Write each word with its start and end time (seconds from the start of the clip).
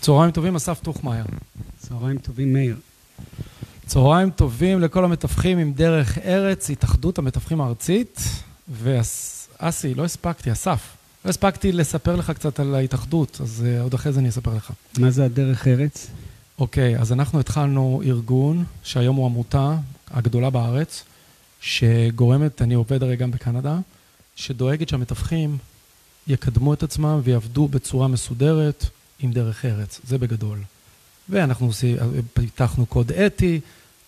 צהריים 0.00 0.30
טובים, 0.30 0.56
אסף 0.56 0.80
טוחמאייר. 0.80 1.24
צהריים 1.78 2.18
טובים, 2.18 2.52
מאיר. 2.52 2.76
צהריים 3.86 4.30
טובים 4.30 4.80
לכל 4.80 5.04
המתווכים 5.04 5.58
עם 5.58 5.72
דרך 5.72 6.18
ארץ, 6.18 6.70
התאחדות 6.70 7.18
המתווכים 7.18 7.60
הארצית. 7.60 8.20
ואסי, 8.68 9.94
לא 9.94 10.04
הספקתי, 10.04 10.52
אסף, 10.52 10.96
לא 11.24 11.30
הספקתי 11.30 11.72
לספר 11.72 12.16
לך 12.16 12.30
קצת 12.30 12.60
על 12.60 12.74
ההתאחדות, 12.74 13.38
אז 13.42 13.64
uh, 13.66 13.82
עוד 13.82 13.94
אחרי 13.94 14.12
זה 14.12 14.20
אני 14.20 14.28
אספר 14.28 14.54
לך. 14.54 14.72
מה 14.98 15.10
זה 15.10 15.24
הדרך 15.24 15.66
ארץ? 15.66 16.06
אוקיי, 16.58 16.98
אז 16.98 17.12
אנחנו 17.12 17.40
התחלנו 17.40 18.02
ארגון, 18.04 18.64
שהיום 18.82 19.16
הוא 19.16 19.26
עמותה 19.26 19.76
הגדולה 20.10 20.50
בארץ, 20.50 21.04
שגורמת, 21.60 22.62
אני 22.62 22.74
עובד 22.74 23.02
הרי 23.02 23.16
גם 23.16 23.30
בקנדה, 23.30 23.78
שדואגת 24.36 24.88
שהמתווכים 24.88 25.58
יקדמו 26.26 26.74
את 26.74 26.82
עצמם 26.82 27.20
ויעבדו 27.24 27.68
בצורה 27.68 28.08
מסודרת 28.08 28.84
עם 29.22 29.32
דרך 29.32 29.64
ארץ, 29.64 30.00
זה 30.04 30.18
בגדול. 30.18 30.58
ואנחנו 31.28 31.70
פיתחנו 32.32 32.86
קוד 32.86 33.12
אתי. 33.12 33.60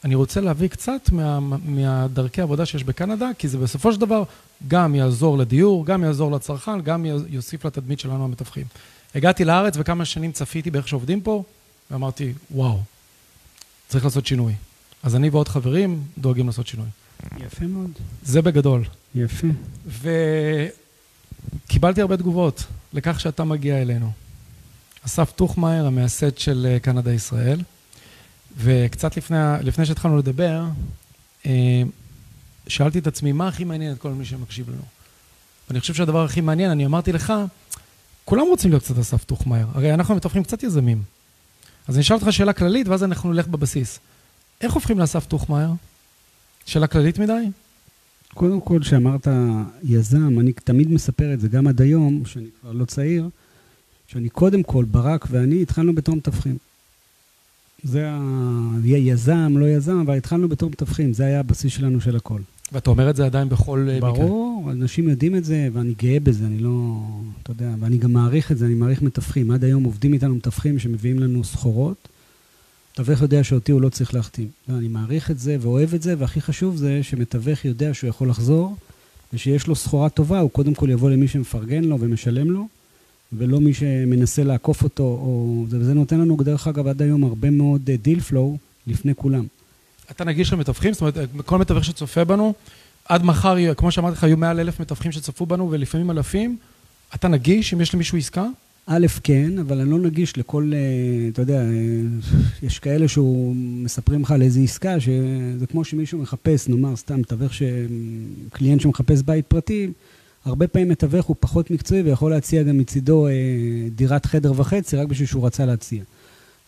אני 0.05 0.15
רוצה 0.15 0.41
להביא 0.41 0.69
קצת 0.69 1.11
מה, 1.13 1.41
מהדרכי 1.65 2.41
העבודה 2.41 2.67
שיש 2.67 2.85
בקנדה, 2.85 3.31
כי 3.39 3.49
זה 3.49 3.59
בסופו 3.59 3.93
של 3.93 4.01
דבר 4.01 4.23
גם 4.69 4.95
יעזור 4.95 5.39
לדיור, 5.39 5.87
גם 5.87 6.05
יעזור 6.05 6.33
לצרכן, 6.33 6.81
גם 6.81 7.07
יוסיף 7.29 7.65
לתדמית 7.65 8.01
שלנו 8.01 8.25
המתווכים. 8.25 8.67
הגעתי 9.15 9.45
לארץ 9.45 9.75
וכמה 9.79 10.05
שנים 10.05 10.33
צפיתי 10.33 10.71
באיך 10.71 10.89
שעובדים 10.89 11.21
פה, 11.21 11.43
ואמרתי, 11.91 12.33
וואו, 12.51 12.79
צריך 13.89 14.05
לעשות 14.05 14.27
שינוי. 14.27 14.55
אז 15.03 15.17
אני 15.17 15.29
ועוד 15.29 15.49
חברים 15.49 16.03
דואגים 16.19 16.47
לעשות 16.47 16.67
שינוי. 16.67 16.87
יפה 17.37 17.65
מאוד. 17.65 17.91
זה 18.23 18.43
בגדול. 18.43 18.85
יפה. 19.15 19.47
וקיבלתי 21.67 22.01
הרבה 22.01 22.17
תגובות 22.17 22.65
לכך 22.93 23.21
שאתה 23.21 23.45
מגיע 23.45 23.83
אלינו. 23.83 24.13
אסף 25.07 25.33
טוחמאייר, 25.33 25.87
המייסד 25.87 26.39
של 26.39 26.67
אה, 26.71 26.79
קנדה 26.79 27.13
ישראל. 27.13 27.61
וקצת 28.57 29.17
לפני, 29.17 29.39
לפני 29.63 29.87
שהתחלנו 29.87 30.19
לדבר, 30.19 30.65
אה, 31.47 31.83
שאלתי 32.69 32.99
את 32.99 33.07
עצמי, 33.07 33.33
מה 33.33 33.49
הכי 33.49 33.65
מעניין 33.65 33.93
את 33.93 33.99
כל 33.99 34.11
מי 34.11 34.25
שמקשיב 34.25 34.71
לנו? 34.71 34.83
ואני 35.69 35.81
חושב 35.81 35.95
שהדבר 35.95 36.25
הכי 36.25 36.41
מעניין, 36.41 36.71
אני 36.71 36.87
אמרתי 36.87 37.13
לך, 37.13 37.33
כולם 38.25 38.47
רוצים 38.47 38.71
להיות 38.71 38.83
קצת 38.83 38.99
אסף 38.99 39.25
טוחמאייר. 39.25 39.67
הרי 39.75 39.95
אנחנו 39.95 40.15
מתווכים 40.15 40.43
קצת 40.43 40.63
יזמים. 40.63 41.03
אז 41.89 41.95
אני 41.95 42.03
אשאל 42.03 42.17
אותך 42.17 42.33
שאלה 42.33 42.53
כללית, 42.53 42.89
ואז 42.89 43.05
אנחנו 43.05 43.33
נלך 43.33 43.47
בבסיס. 43.49 43.99
איך 44.61 44.73
הופכים 44.73 44.99
לאסף 44.99 45.27
טוחמאייר? 45.27 45.71
שאלה 46.67 46.87
כללית 46.87 47.19
מדי? 47.19 47.51
קודם 48.35 48.61
כל, 48.61 48.79
כשאמרת 48.83 49.29
יזם, 49.83 50.41
אני 50.41 50.53
תמיד 50.53 50.91
מספר 50.91 51.33
את 51.35 51.41
זה, 51.41 51.49
גם 51.49 51.67
עד 51.67 51.81
היום, 51.81 52.27
שאני 52.27 52.47
כבר 52.61 52.73
לא 52.73 52.85
צעיר, 52.85 53.29
שאני 54.07 54.29
קודם 54.29 54.63
כל, 54.63 54.85
ברק 54.85 55.27
ואני 55.31 55.63
התחלנו 55.63 55.95
בתור 55.95 56.17
מתווכים. 56.17 56.57
זה 57.85 58.09
היה 58.85 58.99
יזם, 58.99 59.55
לא 59.59 59.69
יזם, 59.69 59.99
אבל 59.99 60.17
התחלנו 60.17 60.49
בתור 60.49 60.71
מתווכים, 60.71 61.13
זה 61.13 61.25
היה 61.25 61.41
הבסיס 61.41 61.73
שלנו 61.73 62.01
של 62.01 62.17
הכל. 62.17 62.41
ואתה 62.73 62.91
אומר 62.91 63.11
את 63.11 63.17
זה 63.17 63.27
עדיין 63.27 63.49
בכל 63.49 63.89
ברור, 64.01 64.13
מקרה? 64.13 64.27
ברור, 64.27 64.71
אנשים 64.71 65.09
יודעים 65.09 65.37
את 65.37 65.45
זה, 65.45 65.69
ואני 65.73 65.95
גאה 66.03 66.21
בזה, 66.21 66.47
אני 66.47 66.59
לא, 66.59 67.01
אתה 67.43 67.51
יודע, 67.51 67.71
ואני 67.81 67.99
גם 67.99 68.13
מעריך 68.13 68.53
את 68.53 68.59
זה, 68.59 68.67
אני 68.67 68.75
מעריך 68.75 69.03
מתווכים. 69.03 69.51
עד 69.51 69.65
היום 69.65 69.85
עובדים 69.85 70.13
איתנו 70.13 70.35
מתווכים 70.35 70.79
שמביאים 70.79 71.19
לנו 71.19 71.45
סחורות. 71.45 72.09
מתווך 72.93 73.23
יודע 73.23 73.45
שאותי 73.45 73.73
הוא 73.73 73.81
לא 73.83 73.89
צריך 73.89 74.15
להחתים. 74.15 74.49
אני 74.69 74.89
מעריך 74.89 75.31
את 75.31 75.39
זה 75.39 75.57
ואוהב 75.61 75.95
את 75.95 76.03
זה, 76.03 76.15
והכי 76.19 76.41
חשוב 76.41 76.77
זה 76.77 77.03
שמתווך 77.03 77.65
יודע 77.65 77.95
שהוא 77.95 78.09
יכול 78.09 78.29
לחזור, 78.29 78.77
ושיש 79.33 79.67
לו 79.67 79.75
סחורה 79.75 80.09
טובה, 80.09 80.41
הוא 80.41 80.51
קודם 80.51 80.75
כל 80.75 80.91
יבוא 80.91 81.11
למי 81.11 81.29
שמפרגן 81.29 81.85
לו 81.85 82.01
ומשלם 82.01 82.51
לו, 82.51 82.69
ולא 83.33 83.61
מי 83.61 83.75
שמנסה 83.75 84.45
לעקוף 84.45 84.83
אותו, 84.83 85.03
או... 85.03 85.65
וזה 85.69 85.95
נותן 85.95 86.21
לנו, 86.21 86.37
דרך 86.37 86.69
אגב, 86.69 86.87
עד 86.87 87.03
היום 87.03 87.25
הרבה 87.25 87.51
מאוד 87.51 87.91
deal 88.03 88.19
uh, 88.19 88.23
flow 88.23 88.57
לפני 88.87 89.15
כולם. 89.15 89.47
אתה 90.11 90.25
נגיש 90.25 90.53
למתווכים? 90.53 90.93
זאת 90.93 91.01
אומרת, 91.01 91.15
כל 91.47 91.59
מתווך 91.59 91.85
שצופה 91.85 92.25
בנו, 92.25 92.55
עד 93.05 93.25
מחר, 93.25 93.75
כמו 93.75 93.91
שאמרתי 93.91 94.17
לך, 94.17 94.25
היו 94.25 94.37
מעל 94.37 94.61
אלף 94.61 94.81
מתווכים 94.81 95.13
שצפו 95.13 95.47
בנו, 95.47 95.71
ולפעמים 95.71 96.11
אלפים. 96.11 96.57
אתה 97.15 97.29
נגיש 97.29 97.75
אם 97.75 97.81
יש 97.81 97.95
למישהו 97.95 98.19
עסקה? 98.19 98.47
א', 98.87 99.07
כן, 99.23 99.59
אבל 99.59 99.81
אני 99.81 99.91
לא 99.91 99.99
נגיש 99.99 100.39
לכל, 100.39 100.73
אה, 100.75 101.29
אתה 101.29 101.43
יודע, 101.43 101.61
אה, 101.61 101.69
יש 102.63 102.79
כאלה 102.79 103.09
שהוא 103.09 103.55
מספרים 103.57 104.23
לך 104.23 104.31
על 104.31 104.43
איזו 104.43 104.61
עסקה, 104.61 105.01
שזה 105.01 105.67
כמו 105.67 105.85
שמישהו 105.85 106.19
מחפש, 106.19 106.69
נאמר, 106.69 106.97
סתם, 106.97 107.21
מתווך. 107.21 107.53
קליינט 108.53 108.81
שמחפש 108.81 109.23
בית 109.23 109.47
פרטי, 109.47 109.89
הרבה 110.45 110.69
פעמים 110.69 110.89
מתווך 110.89 111.27
הוא 111.27 111.37
פחות 111.41 111.71
מקצועי 111.71 112.03
ויכול 112.03 112.31
להציע 112.31 112.63
גם 112.63 112.79
מצידו 112.79 113.27
אה, 113.27 113.33
דירת 113.95 114.27
חדר 114.27 114.53
וחצי, 114.57 114.97
רק 114.97 115.09
בשביל 115.09 115.29
שהוא 115.29 115.47
רצה 115.47 115.67
להציע. 115.67 116.03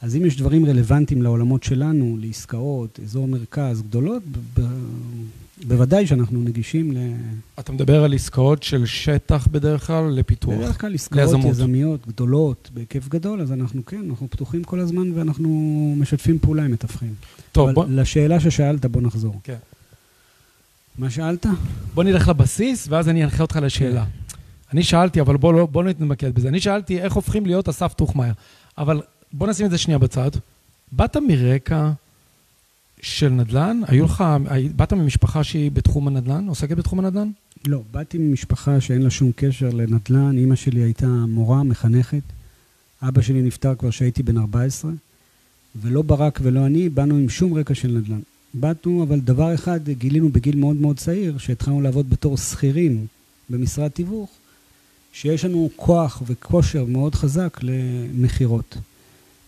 אז 0.03 0.17
אם 0.17 0.27
יש 0.27 0.37
דברים 0.37 0.67
רלוונטיים 0.67 1.23
לעולמות 1.23 1.62
שלנו, 1.62 2.17
לעסקאות, 2.21 3.01
אזור 3.05 3.29
מרכז, 3.29 3.83
גדולות, 3.83 4.23
בוודאי 5.67 6.07
שאנחנו 6.07 6.41
נגישים 6.41 6.93
ל... 6.93 6.97
אתה 7.59 7.73
מדבר 7.73 8.05
על 8.05 8.15
עסקאות 8.15 8.62
של 8.62 8.87
שטח 8.87 9.47
בדרך 9.47 9.87
כלל 9.87 10.11
לפיתוח, 10.11 10.55
בדרך 10.55 10.81
כלל 10.81 10.95
עסקאות 10.95 11.21
ליזמות. 11.21 11.47
יזמיות 11.47 12.06
גדולות, 12.06 12.71
בהיקף 12.75 13.09
גדול, 13.09 13.41
אז 13.41 13.53
אנחנו 13.53 13.85
כן, 13.85 14.03
אנחנו 14.11 14.31
פתוחים 14.31 14.65
כל 14.65 14.81
הזמן 14.81 15.12
ואנחנו 15.15 15.49
משתפים 15.99 16.39
פעולה 16.39 16.65
עם 16.65 16.73
מתווכים. 16.73 17.15
טוב, 17.53 17.71
בוא... 17.71 17.85
לשאלה 17.89 18.41
ששאלת, 18.41 18.87
בוא 18.87 19.03
נחזור. 19.03 19.41
כן. 19.45 19.56
מה 20.99 21.10
שאלת? 21.10 21.47
בוא 21.94 22.05
נלך 22.05 22.28
לבסיס, 22.28 22.87
ואז 22.88 23.09
אני 23.09 23.25
אנחה 23.25 23.43
אותך 23.43 23.56
לשאלה. 23.62 24.05
כן. 24.05 24.37
אני 24.72 24.82
שאלתי, 24.82 25.21
אבל 25.21 25.37
בוא, 25.37 25.55
לא, 25.55 25.66
בוא 25.66 25.84
נתמקד 25.84 26.34
בזה. 26.34 26.49
אני 26.49 26.60
שאלתי 26.60 27.00
איך 27.00 27.12
הופכים 27.12 27.47
להיות 27.47 27.69
אסף 27.69 27.93
טוחמאייר. 27.93 28.34
אבל 28.78 29.03
בוא 29.32 29.47
נשים 29.47 29.66
את 29.66 29.71
זה 29.71 29.78
שנייה 29.78 29.99
בצד. 29.99 30.31
באת 30.93 31.16
מרקע 31.16 31.91
של 33.03 33.28
נדל"ן? 33.28 33.81
היו 33.87 34.05
לך, 34.05 34.25
באת 34.77 34.93
ממשפחה 34.93 35.44
שהיא 35.44 35.71
בתחום 35.71 36.09
הנדל"ן? 36.09 36.49
עוסקת 36.49 36.77
בתחום 36.77 36.99
הנדל"ן? 36.99 37.31
לא, 37.66 37.82
באתי 37.91 38.19
ממשפחה 38.19 38.81
שאין 38.81 39.03
לה 39.03 39.11
שום 39.11 39.32
קשר 39.37 39.69
לנדל"ן. 39.69 40.38
אימא 40.38 40.55
שלי 40.55 40.81
הייתה 40.81 41.06
מורה, 41.06 41.62
מחנכת. 41.62 42.22
אבא 43.03 43.22
שלי 43.22 43.43
נפטר 43.43 43.75
כבר 43.75 43.91
כשהייתי 43.91 44.22
בן 44.22 44.38
14, 44.38 44.91
ולא 45.76 46.03
ברק 46.03 46.41
ולא 46.43 46.66
אני 46.66 46.88
באנו 46.88 47.15
עם 47.15 47.28
שום 47.28 47.55
רקע 47.55 47.75
של 47.75 47.88
נדל"ן. 47.88 48.21
באנו, 48.55 49.03
אבל 49.03 49.21
דבר 49.21 49.55
אחד 49.55 49.89
גילינו 49.89 50.29
בגיל 50.29 50.57
מאוד 50.57 50.77
מאוד 50.77 50.99
צעיר, 50.99 51.39
שהתחלנו 51.39 51.81
לעבוד 51.81 52.11
בתור 52.11 52.37
שכירים 52.37 53.07
במשרד 53.51 53.89
תיווך, 53.89 54.31
שיש 55.13 55.45
לנו 55.45 55.71
כוח 55.77 56.23
וכושר 56.27 56.85
מאוד 56.85 57.15
חזק 57.15 57.59
למכירות. 57.63 58.77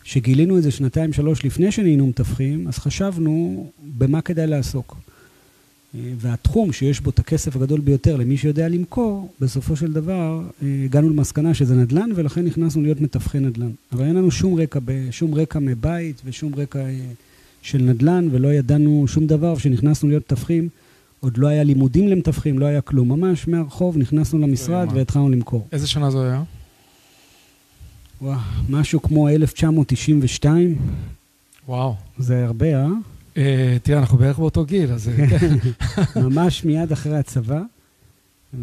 כשגילינו 0.02 0.58
את 0.58 0.62
זה 0.62 0.70
שנתיים, 0.70 1.12
שלוש 1.12 1.44
לפני 1.44 1.72
שנהיינו 1.72 2.06
מתווכים, 2.06 2.68
אז 2.68 2.78
חשבנו 2.78 3.66
במה 3.98 4.20
כדאי 4.20 4.46
לעסוק. 4.46 4.96
והתחום 5.94 6.72
שיש 6.72 7.00
בו 7.00 7.10
את 7.10 7.18
הכסף 7.18 7.56
הגדול 7.56 7.80
ביותר 7.80 8.16
למי 8.16 8.36
שיודע 8.36 8.68
למכור, 8.68 9.32
בסופו 9.40 9.76
של 9.76 9.92
דבר 9.92 10.42
הגענו 10.84 11.10
למסקנה 11.10 11.54
שזה 11.54 11.74
נדל"ן, 11.74 12.10
ולכן 12.14 12.44
נכנסנו 12.44 12.82
להיות 12.82 13.00
מתווכי 13.00 13.38
נדל"ן. 13.38 13.70
אבל 13.92 14.04
אין 14.04 14.16
לנו 14.16 14.30
שום 14.30 14.60
רקע, 14.60 14.78
שום 15.10 15.34
רקע 15.34 15.58
מבית 15.58 16.22
ושום 16.24 16.54
רקע 16.54 16.80
של 17.66 17.78
נדל"ן, 17.78 18.28
ולא 18.32 18.48
ידענו 18.52 19.04
שום 19.08 19.26
דבר, 19.26 19.52
וכשנכנסנו 19.52 20.08
להיות 20.08 20.22
מתווכים, 20.22 20.68
עוד 21.20 21.38
לא 21.38 21.46
היה 21.46 21.64
לימודים 21.64 22.08
למתווכים, 22.08 22.58
לא 22.58 22.66
היה 22.66 22.80
כלום. 22.80 23.08
ממש 23.08 23.48
מהרחוב 23.48 23.96
נכנסנו 23.96 24.38
למשרד 24.38 24.88
והתחלנו 24.94 25.28
למכור. 25.28 25.68
איזה 25.72 25.86
שנה 25.86 26.10
זו 26.10 26.24
היה? 26.24 26.42
וואו, 28.22 28.38
משהו 28.68 29.02
כמו 29.02 29.28
1992. 29.28 30.78
וואו. 31.68 31.94
זה 32.18 32.44
הרבה, 32.44 32.66
אה? 32.66 32.88
אה 33.36 33.76
תראה, 33.82 33.98
אנחנו 33.98 34.18
בערך 34.18 34.38
באותו 34.38 34.64
גיל, 34.64 34.92
אז... 34.92 35.10
כן. 35.16 35.56
ממש 36.22 36.64
מיד 36.64 36.92
אחרי 36.92 37.18
הצבא, 37.18 37.62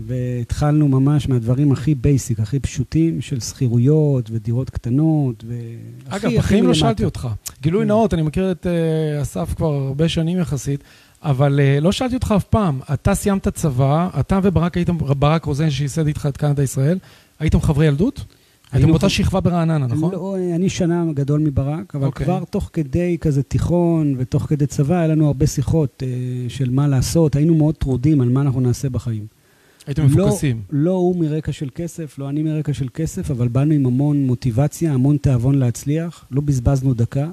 והתחלנו 0.05 0.87
ממש 0.87 1.29
מהדברים 1.29 1.71
הכי 1.71 1.95
basic, 1.95 2.39
הכי 2.39 2.59
פשוטים, 2.59 3.21
של 3.21 3.39
שכירויות 3.39 4.29
ודירות 4.31 4.69
קטנות, 4.69 5.43
והכי... 5.47 6.27
אגב, 6.27 6.37
בחיים 6.37 6.67
לא 6.67 6.73
שאלתי 6.73 7.05
אותך. 7.05 7.27
גילוי 7.61 7.81
כן. 7.81 7.87
נאות, 7.87 8.13
אני 8.13 8.21
מכיר 8.21 8.51
את 8.51 8.67
אה, 8.67 9.21
אסף 9.21 9.53
כבר 9.53 9.73
הרבה 9.73 10.09
שנים 10.09 10.39
יחסית, 10.39 10.83
אבל 11.21 11.59
אה, 11.59 11.79
לא 11.79 11.91
שאלתי 11.91 12.15
אותך 12.15 12.33
אף 12.37 12.43
פעם. 12.43 12.79
אתה 12.93 13.15
סיימת 13.15 13.47
צבא, 13.47 14.09
אתה 14.19 14.39
וברק 14.43 14.77
הייתם, 14.77 14.97
ברק 14.97 15.45
רוזן 15.45 15.69
שייסד 15.69 16.07
איתך 16.07 16.25
את 16.29 16.37
קנדה 16.37 16.63
ישראל, 16.63 16.97
הייתם 17.39 17.61
חברי 17.61 17.85
ילדות? 17.85 18.25
הייתם 18.73 18.89
באותה 18.89 19.09
שכבה 19.09 19.39
ברעננה, 19.39 19.87
נכון? 19.87 20.11
לא, 20.11 20.35
אני 20.55 20.69
שנה 20.69 21.05
גדול 21.13 21.39
מברק, 21.39 21.95
אבל 21.95 22.03
okay. 22.03 22.07
אוקיי. 22.07 22.25
כבר 22.25 22.43
תוך 22.49 22.69
כדי 22.73 23.17
כזה 23.21 23.43
תיכון 23.43 24.15
ותוך 24.17 24.43
כדי 24.43 24.65
צבא, 24.65 24.95
היה 24.95 25.07
לנו 25.07 25.27
הרבה 25.27 25.47
שיחות 25.47 26.03
uh, 26.03 26.49
של 26.49 26.69
מה 26.69 26.87
לעשות. 26.87 27.35
היינו 27.35 27.55
מאוד 27.55 27.75
טרודים 27.75 28.21
על 28.21 28.29
מה 28.29 28.41
אנחנו 28.41 28.61
נעשה 28.61 28.89
בחיים. 28.89 29.42
הייתם 29.87 30.05
מפוקסים. 30.05 30.61
לא, 30.69 30.83
לא 30.85 30.91
הוא 30.91 31.15
מרקע 31.15 31.51
של 31.51 31.69
כסף, 31.75 32.19
לא 32.19 32.29
אני 32.29 32.43
מרקע 32.43 32.73
של 32.73 32.87
כסף, 32.93 33.31
אבל 33.31 33.47
באנו 33.47 33.73
עם 33.73 33.85
המון 33.85 34.25
מוטיבציה, 34.25 34.93
המון 34.93 35.17
תיאבון 35.17 35.55
להצליח. 35.55 36.25
לא 36.31 36.41
בזבזנו 36.41 36.93
דקה. 36.93 37.29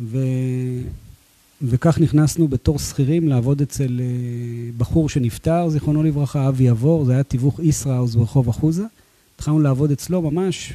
ו... 0.00 0.18
וכך 1.62 2.00
נכנסנו 2.00 2.48
בתור 2.48 2.78
שכירים 2.78 3.28
לעבוד 3.28 3.62
אצל 3.62 4.00
uh, 4.00 4.78
בחור 4.78 5.08
שנפטר, 5.08 5.68
זיכרונו 5.68 6.02
לברכה, 6.02 6.48
אבי 6.48 6.68
עבור, 6.68 7.04
זה 7.04 7.12
היה 7.12 7.22
תיווך 7.22 7.60
ישראוז 7.62 8.16
ברחוב 8.16 8.48
אחוזה. 8.48 8.84
התחלנו 9.36 9.60
לעבוד 9.60 9.90
אצלו 9.90 10.22
ממש 10.22 10.72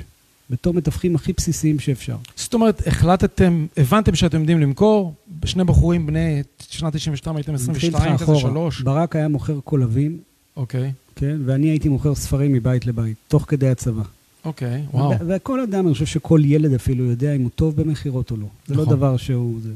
בתור 0.50 0.74
מתווכים 0.74 1.16
הכי 1.16 1.34
בסיסיים 1.34 1.80
שאפשר. 1.80 2.16
זאת 2.36 2.54
אומרת, 2.54 2.88
החלטתם, 2.88 3.66
הבנתם 3.78 4.16
שאתם 4.16 4.40
יודעים 4.40 4.60
למכור, 4.60 5.14
שני 5.46 5.64
בחורים 5.64 6.06
בני 6.08 6.44
שנת 6.70 6.96
92 6.96 7.36
הייתם 7.36 7.54
22, 7.54 8.18
כזה 8.18 8.36
שלוש. 8.36 8.82
ברק 8.82 9.16
היה 9.16 9.28
מוכר 9.28 9.60
קולבים. 9.60 10.20
אוקיי. 10.60 10.92
כן, 11.16 11.38
ואני 11.46 11.68
הייתי 11.68 11.90
מוכר 11.90 12.16
ספרים 12.16 12.54
מבית 12.54 12.86
לבית, 12.86 13.18
תוך 13.28 13.46
כדי 13.48 13.70
הצבא. 13.70 14.02
אוקיי, 14.46 14.84
וואו. 14.94 15.14
וכל 15.28 15.60
אדם, 15.60 15.86
אני 15.86 15.94
חושב 15.94 16.06
שכל 16.06 16.42
ילד 16.46 16.74
אפילו 16.74 17.06
יודע 17.06 17.36
אם 17.36 17.42
הוא 17.42 17.50
טוב 17.56 17.76
במכירות 17.76 18.32
או 18.32 18.38
לא. 18.38 18.48
זה 18.68 18.76
לא 18.76 18.84
נכון. 18.84 18.96
דבר 18.96 19.18
שהוא... 19.18 19.60
זה... 19.64 19.70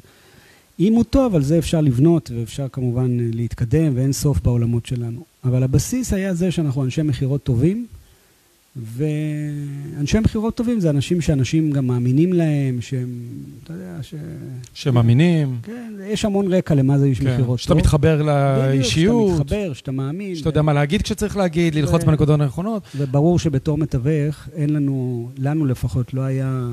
אם 0.80 0.94
הוא 0.94 1.03
טוב, 1.03 1.35
על 1.35 1.41
זה 1.41 1.57
אפשר 1.57 1.81
לבנות, 1.81 2.31
ואפשר 2.35 2.68
כמובן 2.71 3.18
להתקדם, 3.33 3.91
ואין 3.95 4.13
סוף 4.13 4.41
בעולמות 4.41 4.85
שלנו. 4.85 5.24
אבל 5.44 5.63
הבסיס 5.63 6.13
היה 6.13 6.33
זה 6.33 6.51
שאנחנו 6.51 6.83
אנשי 6.83 7.01
מכירות 7.01 7.44
טובים, 7.44 7.88
ואנשי 8.75 10.19
מכירות 10.19 10.55
טובים 10.55 10.79
זה 10.79 10.89
אנשים 10.89 11.21
שאנשים 11.21 11.71
גם 11.71 11.87
מאמינים 11.87 12.33
להם, 12.33 12.81
שהם, 12.81 13.09
אתה 13.63 13.73
יודע, 13.73 13.97
ש... 14.01 14.13
שמאמינים. 14.73 15.57
כן, 15.63 15.93
יש 16.05 16.25
המון 16.25 16.53
רקע 16.53 16.75
למה 16.75 16.97
זה 16.97 17.05
איש 17.05 17.19
כן. 17.19 17.25
מכירות 17.33 17.47
טוב. 17.47 17.57
שאתה 17.57 17.75
מתחבר 17.75 18.21
לאישיות. 18.21 19.31
שאתה 19.31 19.43
מתחבר, 19.43 19.73
שאתה 19.73 19.91
מאמין. 19.91 20.35
שאתה 20.35 20.49
יודע 20.49 20.61
מה 20.61 20.73
להגיד 20.73 21.01
כשצריך 21.01 21.37
להגיד, 21.37 21.75
ללחוץ 21.75 22.03
בנקודות 22.03 22.39
הנכונות. 22.39 22.83
וברור 22.97 23.39
שבתור 23.39 23.77
מתווך, 23.77 24.47
אין 24.55 24.69
לנו, 24.69 25.29
לנו 25.37 25.65
לפחות, 25.65 26.13
לא 26.13 26.21
היה 26.21 26.67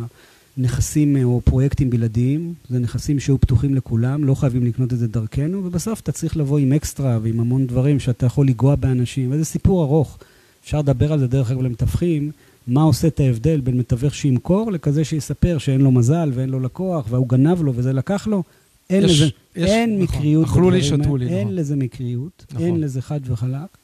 נכסים 0.58 1.16
אה, 1.16 1.24
או 1.24 1.40
פרויקטים 1.44 1.90
בלעדיים. 1.90 2.54
זה 2.68 2.78
נכסים 2.78 3.20
שהיו 3.20 3.40
פתוחים 3.40 3.74
לכולם, 3.74 4.24
לא 4.24 4.34
חייבים 4.34 4.66
לקנות 4.66 4.92
את 4.92 4.98
זה 4.98 5.08
דרכנו, 5.08 5.64
ובסוף 5.64 6.00
אתה 6.00 6.12
צריך 6.12 6.36
לבוא 6.36 6.58
עם 6.58 6.72
אקסטרה 6.72 7.18
ועם 7.22 7.40
המון 7.40 7.66
דברים 7.66 8.00
שאתה 8.00 8.26
יכול 8.26 8.46
לנגוע 8.46 8.74
באנשים, 8.74 9.32
וזה 9.32 9.44
סיפור 9.44 9.84
ארוך. 9.84 10.18
אפשר 10.64 10.78
לדבר 10.78 11.12
על 11.12 11.18
זה 11.18 11.26
דרך 11.26 11.50
אגב 11.50 11.62
למתווכים, 11.62 12.30
מה 12.66 12.82
עושה 12.82 13.08
את 13.08 13.20
ההבדל 13.20 13.60
בין 13.60 13.78
מתווך 13.78 14.14
שימכור 14.14 14.72
לכזה 14.72 15.04
שיספר 15.04 15.58
שאין 15.58 15.80
לו 15.80 15.90
מזל 15.90 16.30
ואין 16.34 16.48
לו 16.48 16.60
לקוח 16.60 17.06
והוא 17.08 17.28
גנב 17.28 17.62
לו 17.62 17.72
וזה 17.74 17.92
לקח 17.92 18.26
לו. 18.26 18.42
אין 18.90 19.04
יש, 19.04 19.10
לזה, 19.10 19.24
יש, 19.56 19.70
אין 19.70 20.02
נכון. 20.02 20.02
מקריות. 20.02 20.46
אכלו 20.46 20.70
לי, 20.70 20.82
שתו 20.82 21.16
לי. 21.16 21.28
אין 21.28 21.40
נכון. 21.40 21.54
לזה 21.54 21.76
מקריות, 21.76 22.46
נכון. 22.52 22.66
אין 22.66 22.80
לזה 22.80 23.02
חד 23.02 23.20
וחלק. 23.24 23.76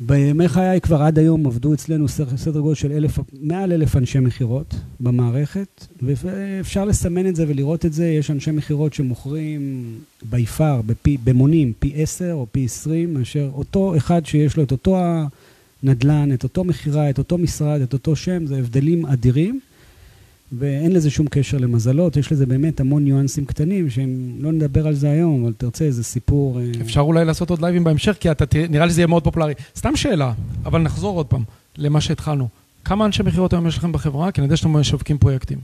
בימי 0.00 0.48
חיי 0.48 0.80
כבר 0.80 1.02
עד 1.02 1.18
היום 1.18 1.46
עבדו 1.46 1.74
אצלנו 1.74 2.08
סדר 2.36 2.60
גודל 2.60 2.74
של 2.74 2.92
אלף, 2.92 3.18
מעל 3.40 3.72
אלף 3.72 3.96
אנשי 3.96 4.18
מכירות 4.18 4.74
במערכת, 5.00 5.86
ואפשר 6.02 6.84
לסמן 6.84 7.26
את 7.26 7.36
זה 7.36 7.44
ולראות 7.48 7.86
את 7.86 7.92
זה. 7.92 8.06
יש 8.06 8.30
אנשי 8.30 8.50
מכירות 8.50 8.94
שמוכרים 8.94 9.84
ביפר, 10.30 10.80
במונים, 11.24 11.72
פי 11.78 11.92
עשר 11.96 12.32
או 12.32 12.46
פי 12.52 12.64
עשרים, 12.64 13.14
מאשר 13.14 13.50
אותו 13.54 13.96
אחד 13.96 14.26
שיש 14.26 14.56
לו 14.56 14.62
את 14.62 14.72
אותו 14.72 14.98
הנדל"ן, 15.82 16.32
את 16.34 16.44
אותו 16.44 16.64
מכירה, 16.64 17.10
את 17.10 17.18
אותו 17.18 17.38
משרד, 17.38 17.80
את 17.80 17.92
אותו 17.92 18.16
שם, 18.16 18.46
זה 18.46 18.58
הבדלים 18.58 19.06
אדירים. 19.06 19.60
ואין 20.58 20.92
לזה 20.92 21.10
שום 21.10 21.26
קשר 21.30 21.58
למזלות, 21.58 22.16
יש 22.16 22.32
לזה 22.32 22.46
באמת 22.46 22.80
המון 22.80 23.04
ניואנסים 23.04 23.44
קטנים, 23.44 23.90
שהם, 23.90 24.36
לא 24.38 24.52
נדבר 24.52 24.86
על 24.86 24.94
זה 24.94 25.10
היום, 25.10 25.42
אבל 25.42 25.52
תרצה 25.52 25.84
איזה 25.84 26.04
סיפור... 26.04 26.60
אה, 26.60 26.70
אפשר 26.80 27.00
אולי 27.00 27.24
לעשות 27.24 27.50
עוד 27.50 27.62
לייבים 27.62 27.84
בהמשך, 27.84 28.16
כי 28.20 28.30
אתה, 28.30 28.44
נראה 28.70 28.86
לי 28.86 28.92
זה 28.92 29.00
יהיה 29.00 29.06
מאוד 29.06 29.24
פופולרי. 29.24 29.54
סתם 29.76 29.96
שאלה, 29.96 30.32
אבל 30.64 30.82
נחזור 30.82 31.16
עוד 31.16 31.26
פעם 31.26 31.42
למה 31.78 32.00
שהתחלנו. 32.00 32.48
כמה 32.84 33.04
אנשי 33.04 33.22
מכירות 33.22 33.52
היום 33.52 33.66
יש 33.66 33.78
לכם 33.78 33.92
בחברה? 33.92 34.32
כי 34.32 34.40
אני 34.40 34.46
יודע 34.46 34.56
שאתם 34.56 34.70
משווקים 34.70 35.18
פרויקטים. 35.18 35.58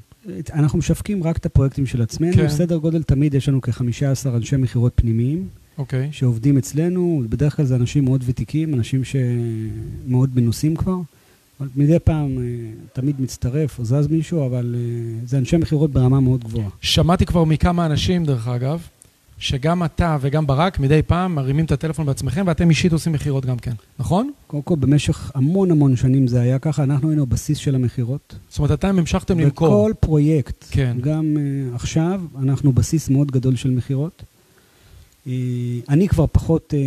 אנחנו 0.52 0.78
משווקים 0.78 1.24
רק 1.24 1.36
את 1.36 1.46
הפרויקטים 1.46 1.86
של 1.86 2.02
עצמנו. 2.02 2.32
כן. 2.32 2.46
בסדר 2.46 2.76
גודל 2.76 3.02
תמיד 3.02 3.34
יש 3.34 3.48
לנו 3.48 3.60
כ-15 3.62 4.28
אנשי 4.34 4.56
מכירות 4.56 4.92
פנימיים. 4.94 5.48
אוקיי. 5.78 6.08
שעובדים 6.12 6.58
אצלנו, 6.58 7.22
בדרך 7.28 7.56
כלל 7.56 7.64
זה 7.64 7.76
אנשים 7.76 8.04
מאוד 8.04 8.24
ותיקים, 8.26 8.74
אנשים 8.74 9.02
שמאוד 9.04 10.30
מנוסים 10.34 10.76
כבר. 10.76 10.96
מדי 11.76 11.98
פעם 11.98 12.38
אה, 12.38 12.44
תמיד 12.92 13.20
מצטרף 13.20 13.78
או 13.78 13.84
זז 13.84 14.06
מישהו, 14.10 14.46
אבל 14.46 14.74
אה, 14.78 15.20
זה 15.26 15.38
אנשי 15.38 15.56
מכירות 15.56 15.90
ברמה 15.90 16.20
מאוד 16.20 16.44
גבוהה. 16.44 16.68
שמעתי 16.80 17.26
כבר 17.26 17.44
מכמה 17.44 17.86
אנשים, 17.86 18.24
דרך 18.24 18.48
אגב, 18.48 18.82
שגם 19.38 19.84
אתה 19.84 20.16
וגם 20.20 20.46
ברק 20.46 20.78
מדי 20.78 21.00
פעם 21.06 21.34
מרימים 21.34 21.64
את 21.64 21.72
הטלפון 21.72 22.06
בעצמכם, 22.06 22.44
ואתם 22.46 22.70
אישית 22.70 22.92
עושים 22.92 23.12
מכירות 23.12 23.46
גם 23.46 23.56
כן, 23.56 23.72
נכון? 23.98 24.30
קודם 24.46 24.62
כל, 24.62 24.76
במשך 24.76 25.30
המון 25.34 25.70
המון 25.70 25.96
שנים 25.96 26.26
זה 26.26 26.40
היה 26.40 26.58
ככה, 26.58 26.82
אנחנו 26.82 27.08
היינו 27.08 27.22
הבסיס 27.22 27.58
של 27.58 27.74
המכירות. 27.74 28.34
זאת 28.48 28.58
אומרת, 28.58 28.72
אתם 28.72 28.98
המשכתם 28.98 29.40
למכור. 29.40 29.68
בכל 29.68 29.92
פרויקט, 30.00 30.64
כן. 30.70 30.96
גם 31.00 31.36
uh, 31.36 31.74
עכשיו, 31.74 32.20
אנחנו 32.38 32.72
בסיס 32.72 33.08
מאוד 33.08 33.30
גדול 33.30 33.56
של 33.56 33.70
מכירות. 33.70 34.22
אה, 35.28 35.34
אני 35.88 36.08
כבר 36.08 36.26
פחות, 36.32 36.74
אה, 36.76 36.80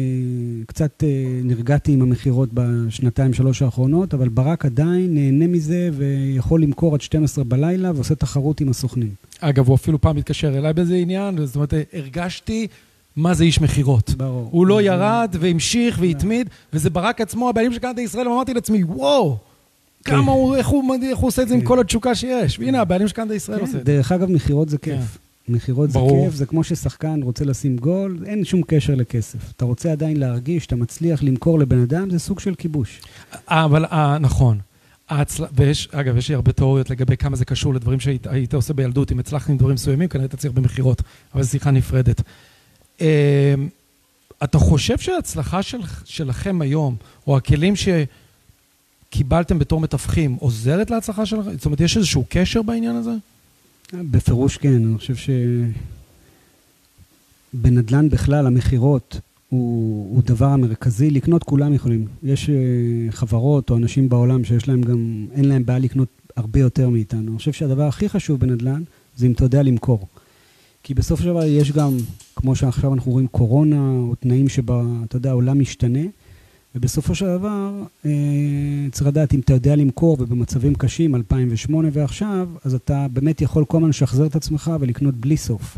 קצת 0.68 1.04
אה, 1.04 1.10
נרגעתי 1.44 1.92
עם 1.92 2.02
המכירות 2.02 2.50
בשנתיים, 2.54 3.34
שלוש 3.34 3.62
האחרונות, 3.62 4.14
אבל 4.14 4.30
ברק 4.30 4.66
עדיין 4.66 5.14
נהנה 5.14 5.48
מזה 5.48 5.90
ויכול 5.94 6.64
למכור 6.64 6.94
עד 6.94 7.02
12 7.02 7.44
בלילה 7.44 7.92
ועושה 7.96 8.16
תחרות 8.16 8.62
עם 8.62 8.70
הסוכנים. 8.70 9.10
אגב, 9.40 9.68
הוא 9.68 9.76
אפילו 9.76 10.02
פעם 10.02 10.18
התקשר 10.18 10.58
אליי 10.58 10.74
באיזה 10.74 10.96
עניין, 10.96 11.46
זאת 11.46 11.56
אומרת, 11.56 11.74
הרגשתי 11.94 12.68
מה 13.16 13.34
זה 13.34 13.44
איש 13.44 13.62
מכירות. 13.62 14.10
ברור. 14.18 14.50
הוא 14.52 14.68
לא 14.68 14.82
ירד 14.82 15.36
והמשיך 15.40 15.98
והתמיד, 16.02 16.50
וזה 16.74 16.90
ברק 16.90 17.22
עצמו, 17.22 17.50
הבעלים 17.50 17.74
של 17.74 17.80
קנדה 17.80 18.02
ישראל, 18.02 18.28
אמרתי 18.28 18.54
לעצמי, 18.54 18.84
וואו! 18.84 19.38
כן. 20.04 20.12
כמה 20.12 20.32
הוא, 20.32 20.56
איך 20.56 20.68
הוא, 20.68 20.84
עושה 21.22 21.42
את 21.42 21.48
זה 21.48 21.54
עם 21.54 21.62
כן. 21.62 21.68
כל 21.68 21.80
התשוקה 21.80 22.16
שיש. 22.16 22.60
והנה, 22.60 22.82
הבעלים 22.82 23.08
של 23.08 23.16
קנדה 23.16 23.36
ישראל 23.36 23.60
עושה 23.60 23.78
את 23.78 23.86
זה. 23.86 23.94
דרך 23.94 24.12
אגב, 24.12 24.32
מכירות 24.32 24.70
זה 24.70 24.78
כיף. 24.78 25.18
מכירות 25.52 25.92
זה 25.92 26.00
כיף, 26.10 26.36
זה 26.36 26.46
כמו 26.46 26.64
ששחקן 26.64 27.24
רוצה 27.24 27.46
לשים 27.46 27.78
גול, 27.78 28.20
אין 28.26 28.46
שום 28.46 28.62
קשר 28.68 28.96
לכסף. 28.96 29.52
אתה 29.52 29.66
רוצה 29.66 29.92
עדיין 29.92 30.18
להרגיש, 30.18 30.66
אתה 30.66 30.76
מצליח 30.76 31.24
למכור 31.24 31.60
לבן 31.60 31.82
אדם, 31.82 32.10
זה 32.10 32.20
סוג 32.20 32.40
של 32.40 32.56
כיבוש. 32.56 33.02
אה, 33.52 33.66
אבל, 33.66 33.86
אה, 33.86 34.18
נכון. 34.20 34.58
ההצל... 35.10 35.44
ויש, 35.54 35.88
אגב, 35.92 36.18
יש 36.18 36.30
לי 36.30 36.36
הרבה 36.36 36.52
תיאוריות 36.52 36.90
לגבי 36.90 37.18
כמה 37.18 37.36
זה 37.36 37.46
קשור 37.46 37.74
לדברים 37.74 38.00
שהיית 38.00 38.54
עושה 38.54 38.74
בילדות. 38.74 39.12
אם 39.12 39.20
הצלחת 39.20 39.50
עם 39.50 39.58
דברים 39.58 39.74
מסוימים, 39.74 40.10
כנראה 40.10 40.28
תצליח 40.28 40.54
במכירות, 40.54 41.02
אבל 41.34 41.44
זו 41.44 41.50
שיחה 41.50 41.72
נפרדת. 41.72 42.22
אה, 43.02 43.54
אתה 44.44 44.58
חושב 44.60 44.98
שההצלחה 44.98 45.64
של, 45.64 45.78
שלכם 46.06 46.62
היום, 46.62 46.96
או 47.28 47.38
הכלים 47.38 47.74
שקיבלתם 49.10 49.60
בתור 49.60 49.80
מתווכים, 49.82 50.38
עוזרת 50.40 50.92
להצלחה 50.92 51.26
שלכם? 51.26 51.52
זאת 51.52 51.66
אומרת, 51.66 51.82
יש 51.82 51.98
איזשהו 51.98 52.26
קשר 52.30 52.62
בעניין 52.62 52.96
הזה? 52.96 53.12
בפירוש 53.94 54.58
כן, 54.58 54.74
אני 54.74 54.98
חושב 54.98 55.16
שבנדל"ן 57.54 58.10
בכלל, 58.10 58.48
המכירות 58.48 59.20
הוא, 59.50 60.16
הוא 60.16 60.24
דבר 60.26 60.46
המרכזי. 60.46 61.10
לקנות 61.10 61.44
כולם 61.44 61.74
יכולים. 61.74 62.08
יש 62.24 62.50
uh, 62.50 62.52
חברות 63.12 63.70
או 63.70 63.78
אנשים 63.78 64.10
בעולם 64.10 64.44
שיש 64.44 64.68
להם 64.68 64.82
גם, 64.82 65.26
אין 65.34 65.46
להם 65.46 65.66
בעיה 65.66 65.80
לקנות 65.80 66.08
הרבה 66.36 66.60
יותר 66.60 66.90
מאיתנו. 66.90 67.32
אני 67.32 67.38
חושב 67.38 67.54
שהדבר 67.54 67.84
הכי 67.84 68.10
חשוב 68.10 68.40
בנדל"ן 68.40 68.84
זה 69.18 69.26
אם 69.26 69.32
אתה 69.32 69.44
יודע 69.44 69.64
למכור. 69.64 70.08
כי 70.84 70.94
בסוף 70.94 71.20
של 71.20 71.26
דבר 71.26 71.44
יש 71.44 71.72
גם, 71.72 71.98
כמו 72.36 72.56
שעכשיו 72.56 72.94
אנחנו 72.94 73.12
רואים 73.12 73.28
קורונה, 73.28 73.90
או 73.90 74.16
תנאים 74.16 74.50
שבה, 74.50 74.84
אתה 75.06 75.16
יודע, 75.16 75.30
העולם 75.30 75.60
משתנה. 75.60 76.00
ובסופו 76.76 77.16
של 77.16 77.26
דבר, 77.26 77.72
אה, 78.06 78.12
צריך 78.92 79.08
לדעת, 79.08 79.34
אם 79.34 79.40
אתה 79.40 79.54
יודע 79.54 79.76
למכור 79.76 80.18
ובמצבים 80.20 80.76
קשים, 80.76 81.16
2008 81.16 81.90
ועכשיו, 81.94 82.50
אז 82.66 82.74
אתה 82.74 83.08
באמת 83.14 83.42
יכול 83.42 83.66
כל 83.66 83.78
הזמן 83.78 83.90
לשחזר 83.90 84.26
את 84.26 84.36
עצמך 84.36 84.72
ולקנות 84.80 85.16
בלי 85.16 85.38
סוף. 85.38 85.78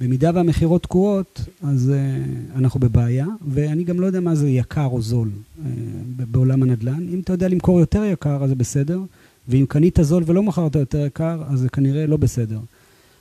במידה 0.00 0.30
והמכירות 0.34 0.82
תקועות, 0.82 1.40
אז 1.62 1.90
אה, 1.90 2.58
אנחנו 2.58 2.80
בבעיה, 2.80 3.26
ואני 3.48 3.84
גם 3.84 4.00
לא 4.00 4.06
יודע 4.06 4.20
מה 4.20 4.34
זה 4.34 4.48
יקר 4.48 4.86
או 4.86 5.02
זול 5.02 5.30
אה, 5.64 5.70
בעולם 6.30 6.62
הנדל"ן. 6.62 7.06
אם 7.12 7.20
אתה 7.20 7.32
יודע 7.32 7.48
למכור 7.48 7.80
יותר 7.80 8.04
יקר, 8.04 8.44
אז 8.44 8.48
זה 8.48 8.54
בסדר, 8.54 9.00
ואם 9.48 9.64
קנית 9.68 9.98
זול 10.02 10.22
ולא 10.26 10.42
מכרת 10.42 10.74
יותר 10.74 11.06
יקר, 11.06 11.42
אז 11.48 11.60
זה 11.60 11.68
כנראה 11.68 12.06
לא 12.06 12.16
בסדר. 12.16 12.58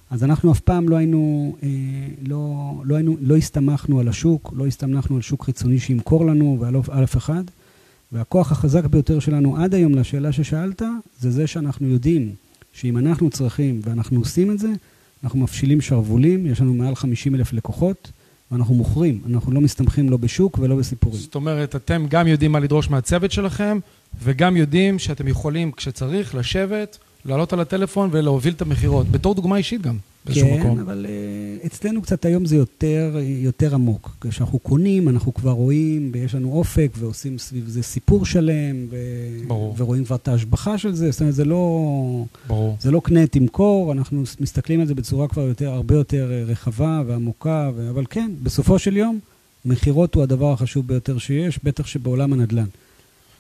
אז 0.10 0.24
אנחנו 0.24 0.52
אף 0.52 0.60
פעם 0.60 0.90
לא 0.90 0.96
היינו, 0.96 1.56
אה, 1.64 1.70
לא, 2.28 2.74
לא, 2.84 2.96
היינו, 2.96 3.18
לא 3.22 3.38
הסתמכנו 3.38 4.00
על 4.00 4.08
השוק, 4.08 4.54
לא 4.56 4.68
הסתמכנו 4.68 5.16
על 5.16 5.22
שוק 5.22 5.44
חיצוני 5.44 5.80
שימכור 5.80 6.26
לנו 6.26 6.58
ועל 6.60 7.04
אף 7.04 7.18
אחד. 7.18 7.44
והכוח 8.12 8.52
החזק 8.52 8.86
ביותר 8.86 9.20
שלנו 9.20 9.58
עד 9.58 9.74
היום 9.74 9.96
לשאלה 9.96 10.32
ששאלת, 10.32 10.82
זה 11.20 11.32
זה 11.32 11.48
שאנחנו 11.48 11.88
יודעים 11.88 12.34
שאם 12.74 12.98
אנחנו 12.98 13.30
צריכים 13.30 13.82
ואנחנו 13.84 14.20
עושים 14.20 14.52
את 14.52 14.60
זה, 14.60 14.70
אנחנו 15.24 15.40
מפשילים 15.40 15.82
שרוולים, 15.82 16.46
יש 16.46 16.62
לנו 16.62 16.74
מעל 16.74 16.96
50 16.96 17.36
אלף 17.36 17.54
לקוחות, 17.54 18.12
ואנחנו 18.52 18.76
מוכרים, 18.76 19.22
אנחנו 19.30 19.52
לא 19.52 19.62
מסתמכים 19.62 20.10
לא 20.10 20.18
בשוק 20.18 20.60
ולא 20.62 20.76
בסיפורים. 20.76 21.20
זאת 21.20 21.36
אומרת, 21.36 21.76
אתם 21.76 22.06
גם 22.10 22.28
יודעים 22.28 22.52
מה 22.52 22.60
לדרוש 22.60 22.90
מהצוות 22.90 23.32
שלכם, 23.32 23.80
וגם 24.24 24.58
יודעים 24.58 25.00
שאתם 25.00 25.28
יכולים, 25.28 25.72
כשצריך, 25.72 26.36
לשבת 26.36 26.98
לעלות 27.28 27.54
על 27.54 27.60
הטלפון 27.60 28.10
ולהוביל 28.12 28.54
את 28.54 28.62
המכירות, 28.62 29.12
בתור 29.12 29.36
דוגמה 29.36 29.58
אישית 29.58 29.82
גם, 29.82 29.98
באיזשהו 30.26 30.48
כן, 30.48 30.60
מקום. 30.60 30.76
כן, 30.76 30.82
אבל 30.82 31.06
uh, 31.06 31.66
אצלנו 31.66 32.02
קצת 32.02 32.26
היום 32.26 32.46
זה 32.46 32.56
יותר, 32.56 33.18
יותר 33.24 33.74
עמוק. 33.74 34.16
כשאנחנו 34.22 34.60
קונים, 34.60 35.10
אנחנו 35.10 35.34
כבר 35.34 35.52
רואים, 35.52 36.12
ויש 36.14 36.36
לנו 36.36 36.54
אופק, 36.54 36.92
ועושים 36.96 37.38
סביב 37.38 37.68
זה 37.68 37.84
סיפור 37.84 38.26
שלם, 38.26 38.86
ו... 38.90 38.98
ברור. 39.48 39.76
ורואים 39.78 40.06
כבר 40.06 40.16
את 40.16 40.28
ההשבחה 40.28 40.78
של 40.78 40.96
זה, 40.96 41.12
זאת 41.12 41.22
אומרת, 41.22 41.36
זה 41.36 41.46
לא... 41.46 42.26
ברור. 42.48 42.78
זה 42.80 42.92
לא 42.92 43.02
קנה, 43.04 43.28
תמכור, 43.28 43.92
אנחנו 43.92 44.24
מסתכלים 44.40 44.80
על 44.80 44.88
זה 44.88 44.96
בצורה 44.96 45.28
כבר 45.28 45.42
יותר, 45.42 45.70
הרבה 45.70 45.96
יותר 45.96 46.32
אה, 46.32 46.44
רחבה 46.44 47.02
ועמוקה, 47.08 47.72
ו... 47.76 47.90
אבל 47.90 48.06
כן, 48.10 48.32
בסופו 48.44 48.80
של 48.80 48.98
יום, 48.98 49.20
מכירות 49.66 50.16
הוא 50.16 50.24
הדבר 50.24 50.52
החשוב 50.52 50.88
ביותר 50.88 51.18
שיש, 51.18 51.60
בטח 51.64 51.88
שבעולם 51.88 52.34
הנדל"ן. 52.34 52.68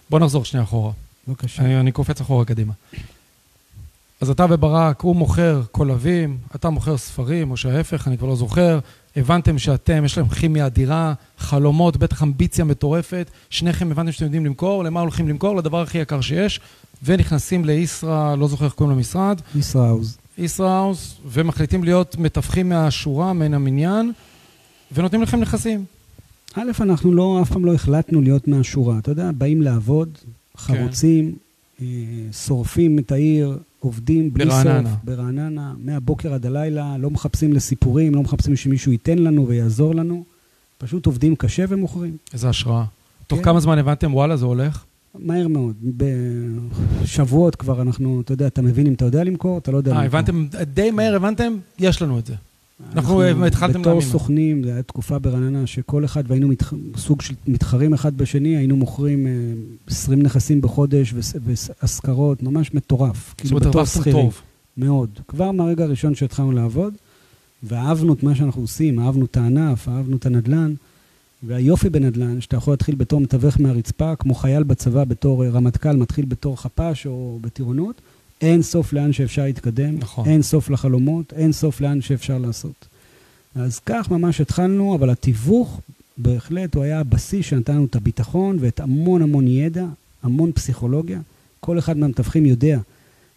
בוא 0.09 0.19
נחזור 0.19 0.45
שנייה 0.45 0.63
אחורה. 0.63 0.91
בבקשה. 1.27 1.61
אני, 1.61 1.79
אני 1.79 1.91
קופץ 1.91 2.21
אחורה 2.21 2.45
קדימה. 2.45 2.73
אז 4.21 4.29
אתה 4.29 4.45
וברק, 4.49 5.01
הוא 5.01 5.15
מוכר 5.15 5.61
קולבים, 5.71 6.37
אתה 6.55 6.69
מוכר 6.69 6.97
ספרים, 6.97 7.51
או 7.51 7.57
שההפך, 7.57 8.07
אני 8.07 8.17
כבר 8.17 8.27
לא 8.27 8.35
זוכר. 8.35 8.79
הבנתם 9.15 9.57
שאתם, 9.57 10.05
יש 10.05 10.17
לכם 10.17 10.29
כימיה 10.29 10.65
אדירה, 10.65 11.13
חלומות, 11.37 11.97
בטח 11.97 12.23
אמביציה 12.23 12.65
מטורפת. 12.65 13.29
שניכם 13.49 13.91
הבנתם 13.91 14.11
שאתם 14.11 14.25
יודעים 14.25 14.45
למכור, 14.45 14.83
למה 14.83 14.99
הולכים 14.99 15.27
למכור? 15.27 15.55
לדבר 15.55 15.81
הכי 15.81 15.97
יקר 15.97 16.21
שיש. 16.21 16.59
ונכנסים 17.03 17.65
לישרא, 17.65 18.35
לא 18.35 18.47
זוכר 18.47 18.65
איך 18.65 18.73
קוראים 18.73 18.97
למשרד. 18.97 19.41
ישראוז. 19.55 20.17
ישראוס, 20.37 21.17
ומחליטים 21.25 21.83
להיות 21.83 22.15
מתווכים 22.17 22.69
מהשורה, 22.69 23.33
מן 23.33 23.53
המניין, 23.53 24.11
ונותנים 24.91 25.21
לכם 25.21 25.39
נכסים. 25.39 25.85
א', 26.53 26.71
אנחנו 26.79 27.13
לא, 27.13 27.39
אף 27.41 27.51
פעם 27.51 27.65
לא 27.65 27.73
החלטנו 27.73 28.21
להיות 28.21 28.47
מהשורה. 28.47 28.97
אתה 28.97 29.11
יודע, 29.11 29.31
באים 29.37 29.61
לעבוד, 29.61 30.17
חרוצים, 30.57 31.35
אה, 31.81 31.85
שורפים 32.31 32.99
את 32.99 33.11
העיר, 33.11 33.57
עובדים 33.79 34.33
בלי 34.33 34.45
ברעננה. 34.45 34.89
סוף. 34.89 34.99
ברעננה. 35.03 35.73
מהבוקר 35.77 36.33
עד 36.33 36.45
הלילה, 36.45 36.97
לא 36.97 37.09
מחפשים 37.09 37.53
לסיפורים, 37.53 38.15
לא 38.15 38.21
מחפשים 38.21 38.55
שמישהו 38.55 38.91
ייתן 38.91 39.17
לנו 39.17 39.47
ויעזור 39.47 39.95
לנו. 39.95 40.23
פשוט 40.77 41.05
עובדים 41.05 41.35
קשה 41.35 41.65
ומוכרים. 41.69 42.17
איזה 42.33 42.49
השראה. 42.49 42.83
תוך 43.27 43.39
כן. 43.39 43.45
כמה 43.45 43.59
זמן 43.59 43.77
הבנתם, 43.77 44.13
וואלה, 44.13 44.37
זה 44.37 44.45
הולך? 44.45 44.83
מהר 45.15 45.47
מאוד. 45.47 45.75
בשבועות 47.01 47.55
כבר 47.55 47.81
אנחנו, 47.81 48.21
אתה 48.21 48.33
יודע, 48.33 48.47
אתה 48.47 48.61
מבין 48.61 48.87
אם 48.87 48.93
אתה 48.93 49.05
יודע 49.05 49.23
למכור, 49.23 49.57
אתה 49.57 49.71
לא 49.71 49.77
יודע 49.77 49.91
אה, 49.91 50.03
למכור. 50.03 50.19
הבנתם, 50.19 50.47
די 50.73 50.91
מהר 50.91 51.15
הבנתם, 51.15 51.53
יש 51.79 52.01
לנו 52.01 52.19
את 52.19 52.25
זה. 52.25 52.35
אנחנו, 52.93 53.21
אה, 53.21 53.47
התחלתם 53.47 53.81
בתור 53.81 53.93
להאמין. 53.93 54.09
סוכנים, 54.09 54.63
זו 54.63 54.69
הייתה 54.69 54.83
תקופה 54.83 55.19
ברעננה 55.19 55.67
שכל 55.67 56.05
אחד, 56.05 56.23
והיינו 56.27 56.47
מתח... 56.47 56.73
סוג 56.97 57.21
של 57.21 57.33
מתחרים 57.47 57.93
אחד 57.93 58.17
בשני, 58.17 58.57
היינו 58.57 58.75
מוכרים 58.75 59.27
אה, 59.27 59.31
20 59.87 60.21
נכסים 60.21 60.61
בחודש 60.61 61.13
והשכרות, 61.43 62.43
ממש 62.43 62.73
מטורף. 62.73 63.27
זאת 63.27 63.41
כאילו 63.41 63.57
אומרת, 63.57 63.69
בתור 63.69 63.85
שכירים. 63.85 64.25
טוב. 64.25 64.41
מאוד. 64.77 65.09
כבר 65.27 65.51
מהרגע 65.51 65.83
הראשון 65.83 66.15
שהתחלנו 66.15 66.51
לעבוד, 66.51 66.93
ואהבנו 67.63 68.13
את 68.13 68.23
מה 68.23 68.35
שאנחנו 68.35 68.61
עושים, 68.61 68.99
אהבנו 68.99 69.25
את 69.25 69.37
הענף, 69.37 69.87
אהבנו 69.89 70.17
את 70.17 70.25
הנדל"ן, 70.25 70.73
והיופי 71.43 71.89
בנדל"ן, 71.89 72.41
שאתה 72.41 72.57
יכול 72.57 72.73
להתחיל 72.73 72.95
בתור 72.95 73.21
מתווך 73.21 73.59
מהרצפה, 73.59 74.15
כמו 74.15 74.35
חייל 74.35 74.63
בצבא 74.63 75.03
בתור 75.03 75.43
אה, 75.43 75.49
רמטכ"ל, 75.49 75.95
מתחיל 75.95 76.25
בתור 76.25 76.61
חפ"ש 76.61 77.07
או 77.07 77.39
בטירונות, 77.41 78.01
אין 78.41 78.61
סוף 78.61 78.93
לאן 78.93 79.13
שאפשר 79.13 79.43
להתקדם, 79.43 79.95
נכון. 79.99 80.27
אין 80.27 80.41
סוף 80.41 80.69
לחלומות, 80.69 81.33
אין 81.33 81.51
סוף 81.51 81.81
לאן 81.81 82.01
שאפשר 82.01 82.37
לעשות. 82.37 82.87
אז 83.55 83.79
כך 83.85 84.11
ממש 84.11 84.41
התחלנו, 84.41 84.95
אבל 84.95 85.09
התיווך 85.09 85.81
בהחלט 86.17 86.75
הוא 86.75 86.83
היה 86.83 86.99
הבסיס 86.99 87.45
שנתן 87.45 87.75
לנו 87.75 87.85
את 87.85 87.95
הביטחון 87.95 88.57
ואת 88.59 88.79
המון 88.79 89.21
המון 89.21 89.47
ידע, 89.47 89.85
המון 90.23 90.51
פסיכולוגיה. 90.51 91.19
כל 91.59 91.79
אחד 91.79 91.97
מהמתווכים 91.97 92.45
יודע 92.45 92.79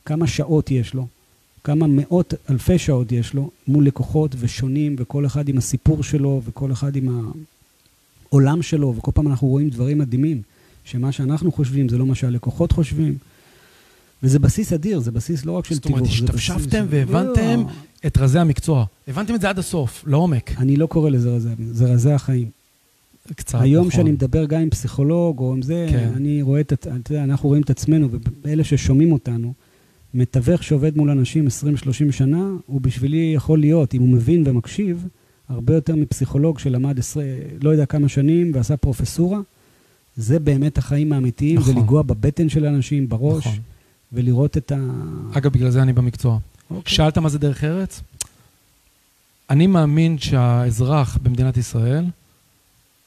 כמה 0.05 0.27
שעות 0.27 0.71
יש 0.71 0.95
לו, 0.95 1.07
כמה 1.65 1.87
מאות 1.87 2.35
אלפי 2.51 2.79
שעות 2.79 3.13
יש 3.13 3.35
לו 3.35 3.51
מול 3.69 3.87
לקוחות 3.87 4.35
ושונים, 4.39 4.97
וכל 4.99 5.27
אחד 5.27 5.49
עם 5.49 5.59
הסיפור 5.59 6.03
שלו, 6.03 6.43
וכל 6.45 6.73
אחד 6.73 6.97
עם 6.97 7.33
העולם 8.31 8.63
שלו, 8.63 8.95
וכל 8.97 9.11
פעם 9.15 9.29
אנחנו 9.29 9.49
רואים 9.49 9.71
דברים 9.71 9.99
מדהימים, 9.99 10.43
שמה 10.85 11.13
שאנחנו 11.13 11.53
חושבים 11.53 11.89
זה 11.89 11.99
לא 11.99 12.07
מה 12.07 12.15
שהלקוחות 12.15 12.73
חושבים. 12.73 13.15
וזה 14.23 14.39
בסיס 14.39 14.73
אדיר, 14.73 15.01
זה 15.01 15.11
בסיס 15.11 15.45
לא 15.45 15.53
רק 15.53 15.65
של 15.65 15.75
זאת 15.75 15.83
תיווך. 15.83 15.99
אומרת, 15.99 16.13
זה 16.13 16.27
בסיס 16.27 16.31
השתפשפתם 16.35 16.87
והבנתם 16.89 17.61
לא, 17.61 17.71
את 18.07 18.19
רזי 18.19 18.39
המקצוע. 18.39 18.85
הבנתם 19.09 19.35
את 19.35 19.41
זה 19.41 19.49
עד 19.49 19.59
הסוף, 19.59 20.05
לעומק. 20.07 20.51
אני 20.59 20.77
לא 20.77 20.87
קורא 20.87 21.11
לזה 21.11 21.31
רזה, 21.31 21.55
זה 21.71 21.93
רזה 21.93 22.15
החיים. 22.15 22.49
קצת, 23.37 23.61
היום 23.61 23.87
נכון. 23.87 24.01
שאני 24.01 24.13
מדבר 24.13 24.45
גם 24.45 24.61
עם 24.61 24.71
פסיכולוג 24.71 25.39
או 25.39 25.53
עם 25.53 25.63
זה, 25.63 25.87
כן. 25.91 26.11
אני 26.17 26.43
רואה 26.43 26.61
את, 26.61 26.73
אתה 26.73 27.13
יודע, 27.13 27.25
אנחנו 27.25 27.49
רואים 27.49 27.63
את 27.63 27.71
עצמנו, 27.71 28.09
ואלה 28.45 28.65
ששומעים 28.65 29.13
אותנו, 29.13 29.53
מתווך 30.15 30.63
שעובד 30.63 30.97
מול 30.97 31.11
אנשים 31.11 31.47
20-30 31.47 32.13
שנה, 32.13 32.51
הוא 32.67 32.81
בשבילי 32.81 33.33
יכול 33.35 33.59
להיות, 33.59 33.95
אם 33.95 34.01
הוא 34.01 34.09
מבין 34.09 34.43
ומקשיב, 34.47 35.07
הרבה 35.49 35.75
יותר 35.75 35.97
מפסיכולוג 35.97 36.59
שלמד 36.59 36.99
20, 36.99 37.27
לא 37.63 37.71
יודע 37.71 37.87
כמה 37.87 38.09
שנים 38.09 38.51
ועשה 38.55 38.77
פרופסורה. 38.77 39.41
זה 40.17 40.39
באמת 40.39 40.79
החיים 40.79 41.13
האמיתיים, 41.13 41.59
נכון. 41.59 41.75
זה 41.75 41.81
לנגוע 41.81 42.03
בבטן 42.03 42.49
של 42.49 42.67
האנשים, 42.67 43.09
בראש, 43.09 43.47
נכון. 43.47 43.59
ולראות 44.13 44.57
את 44.57 44.73
ה... 44.73 44.77
אגב, 45.33 45.53
בגלל 45.53 45.71
זה 45.71 45.83
אני 45.83 45.93
במקצוע. 45.93 46.39
אוקיי. 46.71 46.95
שאלת 46.95 47.19
מה 47.19 47.29
זה 47.29 47.39
דרך 47.39 47.65
ארץ? 47.65 48.01
אני 49.51 49.67
מאמין 49.67 50.19
שהאזרח 50.19 51.19
במדינת 51.23 51.57
ישראל, 51.57 52.05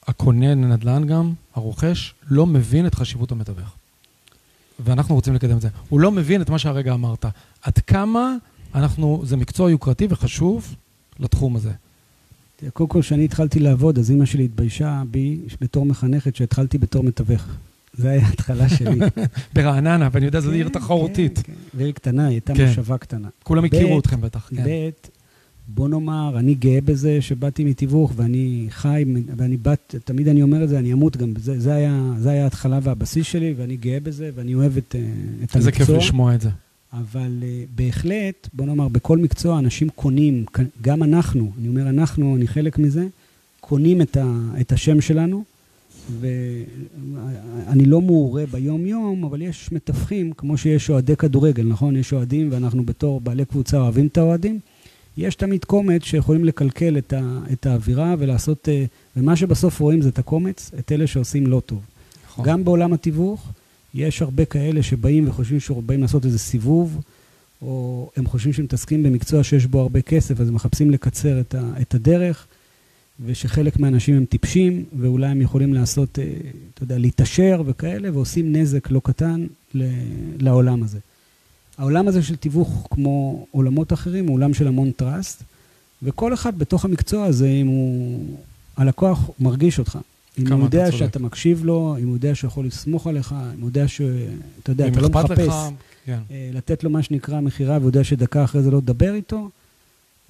הקונה 0.06 0.54
לנדל"ן 0.54 1.06
גם, 1.06 1.32
הרוכש, 1.54 2.14
לא 2.30 2.46
מבין 2.46 2.86
את 2.86 2.94
חשיבות 2.94 3.32
המתווך. 3.32 3.76
ואנחנו 4.80 5.14
רוצים 5.14 5.34
לקדם 5.34 5.56
את 5.56 5.60
זה. 5.60 5.68
הוא 5.88 6.00
לא 6.00 6.10
מבין 6.10 6.42
את 6.42 6.50
מה 6.50 6.58
שהרגע 6.58 6.94
אמרת. 6.94 7.26
עד 7.62 7.78
כמה 7.78 8.34
אנחנו, 8.74 9.22
זה 9.24 9.36
מקצוע 9.36 9.70
יוקרתי 9.70 10.06
וחשוב 10.10 10.74
לתחום 11.20 11.56
הזה. 11.56 11.72
קודם 12.72 12.88
כל, 12.88 13.00
כשאני 13.00 13.24
התחלתי 13.24 13.60
לעבוד, 13.60 13.98
אז 13.98 14.10
אימא 14.10 14.24
שלי 14.24 14.44
התביישה 14.44 15.02
בי 15.10 15.38
בתור 15.60 15.86
מחנכת 15.86 16.36
שהתחלתי 16.36 16.78
בתור 16.78 17.04
מתווך. 17.04 17.46
זה 17.98 18.10
היה 18.10 18.26
ההתחלה 18.26 18.68
שלי. 18.68 19.00
ברעננה, 19.54 20.08
ואני 20.12 20.26
יודע, 20.26 20.40
זו 20.40 20.50
עיר 20.50 20.68
כן, 20.68 20.74
תחרותית. 20.74 21.38
כן, 21.38 21.42
כן. 21.42 21.52
ועיר 21.74 21.92
קטנה, 21.92 22.26
היא 22.26 22.34
הייתה 22.34 22.54
כן. 22.54 22.66
מושבה 22.66 22.98
קטנה. 22.98 23.28
כולם 23.42 23.64
הכירו 23.64 23.98
אתכם 23.98 24.20
בטח. 24.20 24.48
כן. 24.56 24.64
ב', 24.66 24.90
בוא 25.68 25.88
נאמר, 25.88 26.38
אני 26.38 26.54
גאה 26.54 26.80
בזה 26.80 27.22
שבאתי 27.22 27.64
מתיווך, 27.64 28.12
ואני 28.16 28.66
חי, 28.70 29.04
ואני 29.36 29.56
בת, 29.56 29.94
תמיד 30.04 30.28
אני 30.28 30.42
אומר 30.42 30.64
את 30.64 30.68
זה, 30.68 30.78
אני 30.78 30.92
אמות 30.92 31.16
גם, 31.16 31.32
זה, 31.36 31.60
זה, 31.60 31.74
היה, 31.74 32.12
זה 32.18 32.30
היה 32.30 32.44
ההתחלה 32.44 32.78
והבסיס 32.82 33.26
שלי, 33.26 33.54
ואני 33.56 33.76
גאה 33.76 34.00
בזה, 34.00 34.30
ואני 34.34 34.54
אוהב 34.54 34.76
את, 34.76 34.94
אה, 34.98 35.00
את 35.44 35.56
איזה 35.56 35.68
המקצוע. 35.68 35.86
כיף 35.86 35.96
לשמוע 35.96 36.34
את 36.34 36.40
זה. 36.40 36.50
אבל 36.92 37.38
uh, 37.40 37.44
בהחלט, 37.74 38.48
בוא 38.52 38.66
נאמר, 38.66 38.88
בכל 38.88 39.18
מקצוע 39.18 39.58
אנשים 39.58 39.88
קונים, 39.88 40.44
גם 40.82 41.02
אנחנו, 41.02 41.52
אני 41.60 41.68
אומר 41.68 41.88
אנחנו, 41.88 42.36
אני 42.36 42.46
חלק 42.46 42.78
מזה, 42.78 43.06
קונים 43.60 44.02
את, 44.02 44.16
ה, 44.16 44.24
את 44.60 44.72
השם 44.72 45.00
שלנו, 45.00 45.44
ואני 46.20 47.84
לא 47.84 48.00
מעורה 48.00 48.44
ביום-יום, 48.50 49.24
אבל 49.24 49.42
יש 49.42 49.72
מתווכים, 49.72 50.32
כמו 50.32 50.58
שיש 50.58 50.90
אוהדי 50.90 51.16
כדורגל, 51.16 51.66
נכון? 51.66 51.96
יש 51.96 52.12
אוהדים, 52.12 52.48
ואנחנו 52.52 52.84
בתור 52.84 53.20
בעלי 53.20 53.44
קבוצה 53.44 53.78
אוהבים 53.78 54.06
את 54.06 54.18
האוהדים. 54.18 54.58
יש 55.16 55.34
תמיד 55.34 55.64
קומץ 55.64 56.04
שיכולים 56.04 56.44
לקלקל 56.44 56.98
את, 56.98 57.12
ה, 57.12 57.38
את 57.52 57.66
האווירה 57.66 58.14
ולעשות, 58.18 58.68
אה, 58.68 58.84
ומה 59.16 59.36
שבסוף 59.36 59.80
רואים 59.80 60.02
זה 60.02 60.08
את 60.08 60.18
הקומץ, 60.18 60.70
את 60.78 60.92
אלה 60.92 61.06
שעושים 61.06 61.46
לא 61.46 61.62
טוב. 61.66 61.80
נכון. 62.26 62.44
גם 62.44 62.64
בעולם 62.64 62.92
התיווך, 62.92 63.52
יש 63.94 64.22
הרבה 64.22 64.44
כאלה 64.44 64.82
שבאים 64.82 65.28
וחושבים 65.28 65.60
שבאים 65.60 66.02
לעשות 66.02 66.24
איזה 66.24 66.38
סיבוב, 66.38 67.00
או 67.62 68.10
הם 68.16 68.26
חושבים 68.26 68.52
שהם 68.52 68.64
מתעסקים 68.64 69.02
במקצוע 69.02 69.44
שיש 69.44 69.66
בו 69.66 69.80
הרבה 69.80 70.02
כסף, 70.02 70.40
אז 70.40 70.48
הם 70.48 70.54
מחפשים 70.54 70.90
לקצר 70.90 71.40
את, 71.40 71.54
ה, 71.54 71.72
את 71.80 71.94
הדרך, 71.94 72.46
ושחלק 73.26 73.78
מהאנשים 73.78 74.16
הם 74.16 74.24
טיפשים, 74.24 74.84
ואולי 74.98 75.26
הם 75.26 75.40
יכולים 75.40 75.74
לעשות, 75.74 76.18
אה, 76.18 76.24
אתה 76.74 76.82
יודע, 76.82 76.98
להתעשר 76.98 77.62
וכאלה, 77.66 78.12
ועושים 78.12 78.56
נזק 78.56 78.90
לא 78.90 79.00
קטן 79.04 79.46
לעולם 80.38 80.82
הזה. 80.82 80.98
העולם 81.78 82.08
הזה 82.08 82.22
של 82.22 82.36
תיווך, 82.36 82.86
כמו 82.90 83.46
עולמות 83.50 83.92
אחרים, 83.92 84.26
הוא 84.26 84.34
עולם 84.34 84.54
של 84.54 84.68
המון 84.68 84.90
טראסט, 84.90 85.42
וכל 86.02 86.34
אחד 86.34 86.58
בתוך 86.58 86.84
המקצוע 86.84 87.24
הזה, 87.24 87.48
אם 87.48 87.66
הוא... 87.66 88.36
הלקוח 88.76 89.30
מרגיש 89.40 89.78
אותך. 89.78 89.98
אם 90.38 90.52
הוא 90.52 90.64
יודע 90.64 90.82
אתה 90.82 90.90
צודק. 90.90 91.04
שאתה 91.04 91.18
מקשיב 91.18 91.64
לו, 91.64 91.96
אם 92.00 92.06
הוא 92.06 92.16
יודע 92.16 92.34
שהוא 92.34 92.48
יכול 92.48 92.66
לסמוך 92.66 93.06
עליך, 93.06 93.34
אם 93.54 93.60
הוא 93.60 93.68
יודע 93.68 93.88
שאתה 93.88 94.70
יודע, 94.70 94.88
אם 94.88 94.92
אתה 94.92 95.00
לא 95.00 95.08
מחפש 95.08 95.38
לך, 95.38 95.54
כן. 96.06 96.18
אה, 96.30 96.50
לתת 96.52 96.84
לו 96.84 96.90
מה 96.90 97.02
שנקרא 97.02 97.40
מכירה, 97.40 97.76
והוא 97.76 97.88
יודע 97.88 98.04
שדקה 98.04 98.44
אחרי 98.44 98.62
זה 98.62 98.70
לא 98.70 98.80
תדבר 98.80 99.14
איתו. 99.14 99.48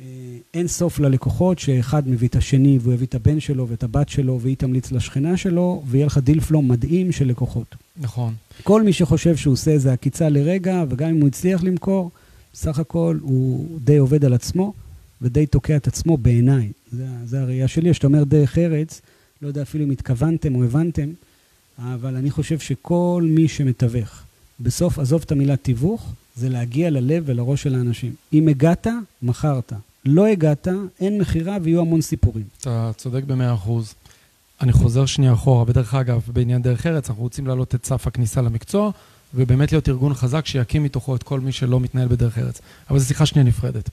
אה, 0.00 0.06
אין 0.54 0.68
סוף 0.68 0.98
ללקוחות 0.98 1.58
שאחד 1.58 2.08
מביא 2.08 2.28
את 2.28 2.36
השני, 2.36 2.78
והוא 2.82 2.94
יביא 2.94 3.06
את 3.06 3.14
הבן 3.14 3.40
שלו 3.40 3.68
ואת 3.68 3.82
הבת 3.82 4.08
שלו, 4.08 4.40
והיא 4.40 4.56
תמליץ 4.56 4.92
לשכנה 4.92 5.36
שלו, 5.36 5.82
ויהיה 5.86 6.06
לך 6.06 6.18
דיל 6.18 6.40
פלו 6.40 6.62
מדהים 6.62 7.12
של 7.12 7.28
לקוחות. 7.28 7.74
נכון. 7.96 8.34
כל 8.62 8.82
מי 8.82 8.92
שחושב 8.92 9.36
שהוא 9.36 9.52
עושה 9.52 9.70
איזה 9.70 9.92
עקיצה 9.92 10.28
לרגע, 10.28 10.84
וגם 10.88 11.08
אם 11.08 11.20
הוא 11.20 11.28
הצליח 11.28 11.62
למכור, 11.62 12.10
בסך 12.52 12.78
הכל 12.78 13.18
הוא 13.22 13.78
די 13.84 13.96
עובד 13.96 14.24
על 14.24 14.32
עצמו, 14.32 14.72
ודי 15.22 15.46
תוקע 15.46 15.76
את 15.76 15.86
עצמו 15.86 16.16
בעיניי. 16.16 16.72
זה, 16.92 17.06
זה 17.24 17.40
הראייה 17.40 17.68
שלי. 17.68 17.90
כשאתה 17.90 18.06
אומר 18.06 18.24
דרך 18.24 18.58
ארץ, 18.58 19.00
לא 19.42 19.48
יודע 19.48 19.62
אפילו 19.62 19.84
אם 19.84 19.90
התכוונתם 19.90 20.54
או 20.54 20.64
הבנתם, 20.64 21.10
אבל 21.78 22.16
אני 22.16 22.30
חושב 22.30 22.58
שכל 22.58 23.26
מי 23.28 23.48
שמתווך, 23.48 24.22
בסוף, 24.60 24.98
עזוב 24.98 25.22
את 25.26 25.32
המילה 25.32 25.56
תיווך, 25.56 26.12
זה 26.36 26.48
להגיע 26.48 26.90
ללב 26.90 27.22
ולראש 27.26 27.62
של 27.62 27.74
האנשים. 27.74 28.14
אם 28.32 28.48
הגעת, 28.48 28.86
מכרת. 29.22 29.72
לא 30.04 30.26
הגעת, 30.26 30.68
אין 31.00 31.20
מכירה 31.20 31.56
ויהיו 31.62 31.80
המון 31.80 32.00
סיפורים. 32.00 32.44
אתה 32.60 32.90
צודק 32.96 33.24
במאה 33.24 33.54
אחוז. 33.54 33.94
אני 34.60 34.72
חוזר 34.72 35.06
שנייה 35.06 35.32
אחורה, 35.32 35.64
ודרך 35.66 35.94
אגב, 35.94 36.22
בעניין 36.32 36.62
דרך 36.62 36.86
ארץ, 36.86 37.08
אנחנו 37.08 37.22
רוצים 37.22 37.46
להעלות 37.46 37.74
את 37.74 37.84
סף 37.84 38.06
הכניסה 38.06 38.42
למקצוע, 38.42 38.90
ובאמת 39.34 39.72
להיות 39.72 39.88
ארגון 39.88 40.14
חזק 40.14 40.46
שיקים 40.46 40.82
מתוכו 40.82 41.16
את 41.16 41.22
כל 41.22 41.40
מי 41.40 41.52
שלא 41.52 41.80
מתנהל 41.80 42.08
בדרך 42.08 42.38
ארץ. 42.38 42.60
אבל 42.90 42.98
זו 42.98 43.06
שיחה 43.06 43.26
שנייה 43.26 43.48
נפרדת. 43.48 43.90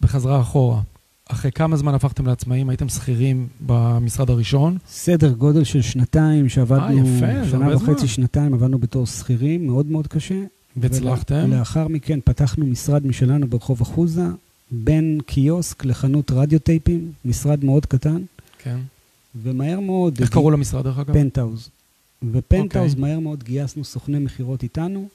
בחזרה 0.00 0.40
אחורה, 0.40 0.80
אחרי 1.28 1.52
כמה 1.52 1.76
זמן 1.76 1.94
הפכתם 1.94 2.26
לעצמאים? 2.26 2.68
הייתם 2.68 2.88
שכירים 2.88 3.48
במשרד 3.66 4.30
הראשון? 4.30 4.78
סדר 4.88 5.32
גודל 5.32 5.64
של 5.64 5.82
שנתיים 5.82 6.48
שעבדנו, 6.48 6.86
אה, 6.86 6.92
יפה, 6.92 7.50
שנה 7.50 7.76
וחצי, 7.76 7.98
זמן. 7.98 8.06
שנתיים 8.06 8.54
עבדנו 8.54 8.78
בתור 8.78 9.06
שכירים, 9.06 9.66
מאוד 9.66 9.86
מאוד 9.86 10.06
קשה. 10.06 10.44
והצלחתם? 10.80 11.44
ולאחר 11.48 11.88
מכן 11.88 12.20
פתחנו 12.24 12.66
משרד 12.66 13.06
משלנו 13.06 13.46
ברחוב 13.46 13.80
אחוזה, 13.80 14.26
בין 14.70 15.20
קיוסק 15.26 15.84
לחנות 15.84 16.30
רדיו 16.30 16.58
טייפים, 16.58 17.12
משרד 17.24 17.64
מאוד 17.64 17.86
קטן, 17.86 18.22
כן. 18.58 18.78
ומהר 19.42 19.80
מאוד... 19.80 20.20
איך 20.20 20.30
קראו 20.30 20.50
למשרד, 20.50 20.84
דרך 20.84 20.98
אגב? 20.98 21.12
פנטהאוז. 21.14 21.70
ופנטהאוז, 22.32 22.92
אוקיי. 22.92 23.00
מהר 23.00 23.18
מאוד 23.18 23.44
גייסנו 23.44 23.84
סוכני 23.84 24.18
מכירות 24.18 24.62
איתנו, 24.62 25.08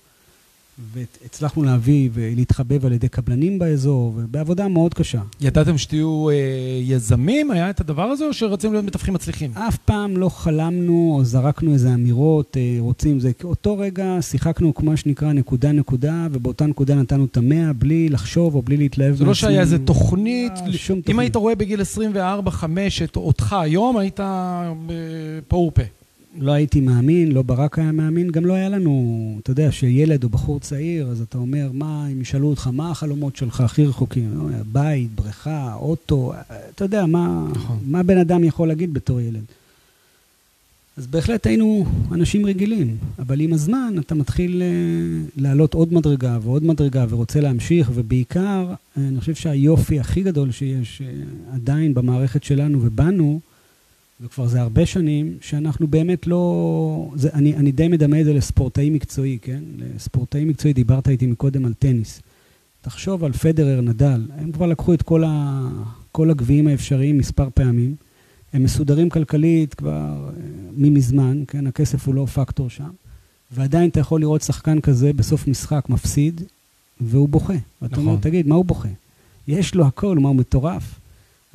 והצלחנו 0.94 1.63
להביא 1.63 2.10
ולהתחבב 2.13 2.86
על 2.86 2.94
ידי 2.94 3.10
קבלנים 3.10 3.60
באזור, 3.60 4.13
ובעבודה 4.18 4.68
מאוד 4.68 4.94
קשה. 4.94 5.22
ידעתם 5.42 5.77
שתהיו 5.77 6.30
אה, 6.30 6.36
יזמים? 6.82 7.51
היה 7.51 7.70
את 7.70 7.82
הדבר 7.82 8.03
הזה, 8.03 8.25
או 8.25 8.34
שרציתם 8.34 8.74
להיות 8.74 8.86
מתווכים 8.86 9.13
מצליחים? 9.13 9.51
אף 9.53 9.77
פעם 9.77 10.18
לא 10.18 10.30
חלמנו 10.30 11.13
או 11.18 11.24
זרקנו 11.24 11.74
איזה 11.74 11.94
אמירות, 11.94 12.58
אה, 12.58 12.75
רוצים 12.80 13.20
זה. 13.20 13.32
אותו 13.44 13.77
רגע 13.77 14.18
שיחקנו, 14.22 14.74
כמו 14.74 14.98
שנקרא, 14.98 15.34
נקודה-נקודה, 15.34 16.27
ובאותה 16.32 16.65
נקודה 16.65 16.96
נתנו 16.96 17.25
את 17.25 17.38
המאה, 17.38 17.74
בלי 17.74 18.10
לחשוב 18.10 18.56
או 18.56 18.62
בלי 18.62 18.77
להתלהב 18.77 19.15
זה 19.15 19.25
לא 19.25 19.34
שהיה 19.34 19.62
איזה 19.62 19.80
תוכנית, 19.80 20.53
לא, 20.65 20.72
שום 20.72 20.98
אם 20.98 21.01
תוכנית. 21.01 21.20
היית 21.20 21.36
רואה 21.36 21.56
בגיל 21.56 21.82
24-5 21.82 22.63
את 23.03 23.15
אותך 23.15 23.53
היום, 23.53 23.98
היית 23.98 24.20
אה, 24.20 24.74
פה 25.48 25.58
ופה. 25.58 26.02
לא 26.38 26.52
הייתי 26.52 26.82
מאמין, 26.82 27.32
לא 27.32 27.42
ברק 27.42 27.80
היה 27.80 27.92
מאמין, 27.92 28.32
גם 28.32 28.46
לא 28.46 28.54
היה 28.54 28.70
לנו, 28.70 29.40
אתה 29.44 29.52
יודע, 29.52 29.72
שילד 29.72 30.24
או 30.24 30.30
בחור 30.30 30.60
צעיר, 30.60 31.08
אז 31.08 31.22
אתה 31.22 31.38
אומר, 31.38 31.70
מה, 31.74 32.08
אם 32.08 32.22
ישאלו 32.22 32.48
אותך, 32.48 32.70
מה 32.74 32.92
החלומות 32.92 33.36
שלך 33.36 33.62
הכי 33.62 33.86
רחוקים? 33.86 34.50
בית, 34.72 35.16
בריכה, 35.16 35.74
אוטו, 35.74 36.34
אתה 36.75 36.86
יודע, 36.86 37.06
מה, 37.06 37.48
נכון. 37.52 37.80
מה 37.86 38.04
בן 38.04 38.18
אדם 38.18 38.44
יכול 38.44 38.68
להגיד 38.68 38.94
בתור 38.94 39.22
ילד? 39.22 39.44
אז 40.98 41.08
בהחלט 41.08 41.48
היינו 41.48 41.86
אנשים 42.12 42.46
רגילים, 42.46 42.98
אבל 43.20 43.42
עם 43.42 43.54
הזמן 43.54 43.96
אתה 44.00 44.16
מתחיל 44.16 44.62
אה, 44.62 44.68
לעלות 45.38 45.74
עוד 45.74 45.94
מדרגה 45.94 46.38
ועוד 46.42 46.63
מדרגה 46.63 47.06
ורוצה 47.10 47.42
להמשיך, 47.42 47.92
ובעיקר, 47.94 48.74
אה, 48.98 49.08
אני 49.08 49.20
חושב 49.20 49.36
שהיופי 49.36 50.00
הכי 50.00 50.24
גדול 50.24 50.52
שיש 50.52 51.02
אה, 51.02 51.54
עדיין 51.54 51.94
במערכת 51.94 52.44
שלנו 52.44 52.80
ובנו, 52.82 53.40
וכבר 54.22 54.48
זה 54.48 54.62
הרבה 54.62 54.86
שנים, 54.86 55.38
שאנחנו 55.41 55.88
באמת 55.88 56.27
לא... 56.27 57.12
זה, 57.15 57.29
אני, 57.34 57.55
אני 57.55 57.72
די 57.72 57.88
מדמה 57.88 58.20
את 58.20 58.25
זה 58.25 58.34
לספורטאי 58.34 58.89
מקצועי, 58.89 59.38
כן? 59.41 59.63
לספורטאי 59.77 60.46
מקצועי, 60.46 60.74
דיברת 60.74 61.10
איתי 61.10 61.27
מקודם 61.27 61.65
על 61.65 61.74
טניס. 61.74 62.22
תחשוב 62.82 63.24
על 63.24 63.34
פדרר, 63.34 63.82
נדל, 63.82 64.22
הם 64.38 64.51
כבר 64.51 64.65
לקחו 64.65 64.93
את 64.93 65.01
כל, 65.01 65.24
ה, 65.24 65.67
כל 66.12 66.29
הגביעים 66.29 66.67
האפשריים 66.67 67.17
מספר 67.17 67.50
פעמים. 67.53 67.96
הם 68.53 68.63
מסודרים 68.63 69.10
כלכלית 69.10 69.74
כבר 69.74 70.29
אה, 70.29 70.32
ממזמן, 70.77 71.43
כן? 71.48 71.67
הכסף 71.67 72.08
הוא 72.08 72.15
לא 72.15 72.25
פקטור 72.25 72.70
שם. 72.70 72.89
ועדיין 73.51 73.89
אתה 73.89 74.00
יכול 74.00 74.22
לראות 74.22 74.41
שחקן 74.41 74.82
כזה 74.82 75.13
בסוף 75.13 75.48
משחק 75.48 75.86
מפסיד, 75.89 76.41
והוא 77.01 77.29
בוכה. 77.29 77.53
ואתה 77.82 77.93
נכון. 77.93 78.08
אומר, 78.08 78.20
תגיד, 78.22 78.48
מה 78.48 78.55
הוא 78.55 78.65
בוכה? 78.65 78.89
יש 79.48 79.75
לו 79.75 79.86
הכל, 79.86 80.17
מה 80.17 80.29
הוא 80.29 80.36
מטורף? 80.36 81.00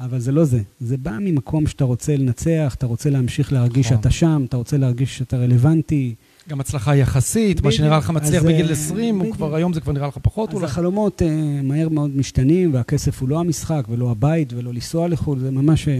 אבל 0.01 0.19
זה 0.19 0.33
לא 0.33 0.45
זה. 0.45 0.61
זה 0.81 0.97
בא 0.97 1.19
ממקום 1.21 1.67
שאתה 1.67 1.85
רוצה 1.85 2.17
לנצח, 2.17 2.75
אתה 2.79 2.87
רוצה 2.87 3.11
להמשיך 3.11 3.53
להרגיש 3.53 3.87
נכון. 3.87 3.99
שאתה 3.99 4.11
שם, 4.11 4.45
אתה 4.49 4.57
רוצה 4.57 4.77
להרגיש 4.77 5.19
שאתה 5.19 5.37
רלוונטי. 5.37 6.15
גם 6.49 6.61
הצלחה 6.61 6.97
יחסית, 6.97 7.63
מה. 7.63 7.73
שנראה 7.73 7.99
לך 7.99 8.11
מצליח 8.11 8.43
אז, 8.43 8.49
בגיל 8.49 8.67
אה, 8.67 8.73
20, 8.73 9.15
הוא 9.15 9.23
בדיוק. 9.23 9.37
כבר 9.37 9.55
היום 9.55 9.73
זה 9.73 9.81
כבר 9.81 9.93
נראה 9.93 10.07
לך 10.09 10.19
פחות 10.23 10.49
אז 10.49 10.55
אולי. 10.55 10.67
החלומות 10.67 11.23
אה, 11.23 11.61
מהר 11.63 11.89
מאוד 11.89 12.17
משתנים, 12.17 12.75
והכסף 12.75 13.21
הוא 13.21 13.29
לא 13.29 13.41
המשחק, 13.41 13.85
ולא 13.89 14.11
הבית, 14.11 14.53
ולא 14.53 14.75
לנסוע 14.75 15.09
לחו"ל, 15.09 15.39
זה 15.39 15.51
ממש... 15.51 15.89
אה, 15.89 15.95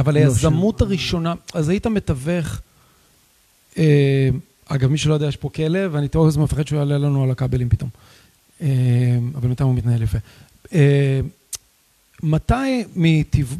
אבל 0.00 0.14
לא 0.14 0.18
היזמות 0.18 0.78
שם. 0.78 0.84
הראשונה, 0.84 1.34
אז 1.54 1.68
היית 1.68 1.86
מתווך, 1.86 2.60
אה, 3.78 4.28
אגב, 4.66 4.90
מי 4.90 4.98
שלא 4.98 5.14
יודע, 5.14 5.26
יש 5.26 5.36
פה 5.36 5.48
כלב, 5.48 5.90
ואני 5.94 6.08
כל 6.10 6.26
הזמן 6.28 6.42
מפחד 6.42 6.66
שהוא 6.66 6.78
יעלה 6.78 6.98
לנו 6.98 7.22
על 7.22 7.30
הכבלים 7.30 7.68
פתאום. 7.68 7.90
אה, 8.62 8.68
אבל 9.34 9.48
בינתיים 9.48 9.68
הוא 9.68 9.76
מתנהל 9.76 10.02
יפה. 10.02 10.18
אה, 10.74 11.20
מתי 12.22 12.84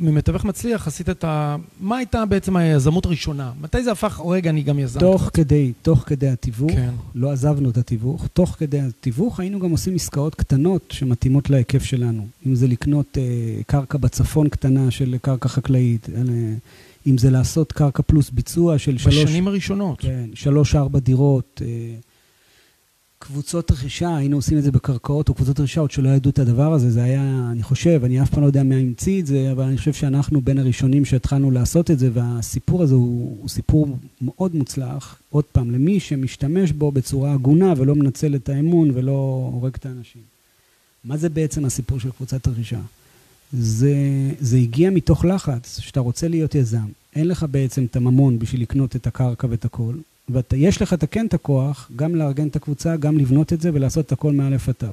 ממתווך 0.01 0.44
מצליח 0.44 0.87
עשית 0.87 1.11
את 1.11 1.25
ה... 1.25 1.57
מה 1.81 1.96
הייתה 1.96 2.27
בעצם 2.27 2.57
היזמות 2.57 3.07
הראשונה? 3.07 3.53
מתי 3.61 3.83
זה 3.83 3.92
הפך, 3.92 4.20
רגע, 4.29 4.51
אני 4.51 4.62
גם 4.62 4.79
יזם? 4.79 5.01
תוך 5.01 5.31
כדי, 5.33 5.72
תוך 5.83 5.98
כדי 6.07 6.29
התיווך, 6.29 6.72
כן. 6.72 6.90
לא 7.14 7.31
עזבנו 7.31 7.70
את 7.70 7.77
התיווך, 7.77 8.27
תוך 8.33 8.57
כדי 8.59 8.81
התיווך 8.81 9.40
היינו 9.40 9.61
גם 9.61 9.70
עושים 9.70 9.94
עסקאות 9.94 10.35
קטנות 10.35 10.83
שמתאימות 10.90 11.51
להיקף 11.51 11.85
שלנו. 11.85 12.27
אם 12.46 12.55
זה 12.55 12.66
לקנות 12.66 13.18
אה, 13.18 13.62
קרקע 13.66 13.98
בצפון 13.98 14.48
קטנה 14.48 14.90
של 14.90 15.16
קרקע 15.22 15.48
חקלאית, 15.48 16.09
אה, 16.16 16.22
אם 17.07 17.18
זה 17.18 17.31
לעשות 17.31 17.72
קרקע 17.72 18.03
פלוס 18.03 18.31
ביצוע 18.31 18.79
של 18.79 18.98
שלוש... 18.98 19.16
בשנים 19.16 19.48
הראשונות. 19.48 20.01
כן, 20.01 20.31
שלוש-ארבע 20.35 20.98
דירות. 20.98 21.62
אה, 21.64 21.94
קבוצות 23.25 23.71
רכישה, 23.71 24.17
היינו 24.17 24.37
עושים 24.37 24.59
את 24.59 24.63
זה 24.63 24.73
בקרקעות 24.73 25.29
או 25.29 25.35
קבוצות 25.35 25.61
רכישה, 25.61 25.81
עוד 25.81 25.91
שלא 25.91 26.09
ידעו 26.09 26.31
את 26.31 26.39
הדבר 26.39 26.73
הזה, 26.73 26.91
זה 26.91 27.03
היה, 27.03 27.49
אני 27.53 27.63
חושב, 27.63 28.01
אני 28.05 28.23
אף 28.23 28.31
פעם 28.31 28.41
לא 28.41 28.47
יודע 28.47 28.63
מי 28.63 28.75
המציא 28.75 29.21
את 29.21 29.27
זה, 29.27 29.53
אבל 29.53 29.65
אני 29.65 29.79
חושב 29.79 29.93
שאנחנו 29.93 30.41
בין 30.41 30.59
הראשונים 30.59 31.05
שהתחלנו 31.05 31.51
לעשות 31.51 31.91
את 31.91 31.99
זה, 31.99 32.11
והסיפור 32.13 32.83
הזה 32.83 32.95
הוא, 32.95 33.37
הוא 33.41 33.49
סיפור 33.49 33.99
מאוד 34.23 34.55
מוצלח, 34.55 35.17
עוד 35.31 35.45
פעם, 35.45 35.71
למי 35.71 36.01
שמשתמש 36.01 36.73
בו 36.73 36.93
בצורה 36.93 37.33
הגונה 37.33 37.75
ולא 37.77 37.95
מנצל 37.95 38.35
את 38.35 38.49
האמון 38.49 38.91
ולא 38.95 39.51
הורג 39.53 39.75
את 39.75 39.87
האנשים. 39.87 40.23
מה 41.05 41.17
זה 41.17 41.29
בעצם 41.29 41.65
הסיפור 41.65 42.01
של 42.01 42.11
קבוצת 42.11 42.49
רכישה? 42.49 42.81
זה, 43.53 43.95
זה 44.41 44.57
הגיע 44.57 44.91
מתוך 44.91 45.25
לחץ, 45.25 45.81
שאתה 45.81 46.01
רוצה 46.01 46.29
להיות 46.29 46.55
יזם. 46.55 46.87
אין 47.17 47.29
לך 47.29 47.47
בעצם 47.51 47.85
את 47.85 47.97
הממון 47.97 48.39
בשביל 48.39 48.63
לקנות 48.63 48.97
את 48.97 49.07
הקרקע 49.07 49.47
ואת 49.51 49.65
הכל, 49.65 49.95
ויש 50.33 50.83
לך 50.83 50.92
את 50.92 51.05
כן 51.11 51.27
את 51.27 51.35
הכוח 51.35 51.90
גם 51.97 52.14
לארגן 52.14 52.49
את 52.49 52.57
הקבוצה, 52.57 52.97
גם 52.97 53.18
לבנות 53.18 53.53
את 53.53 53.61
זה 53.61 53.71
ולעשות 53.73 54.07
את 54.07 54.12
הכל 54.12 54.33
מאלף 54.33 54.68
עד 54.68 54.75
תו. 54.75 54.87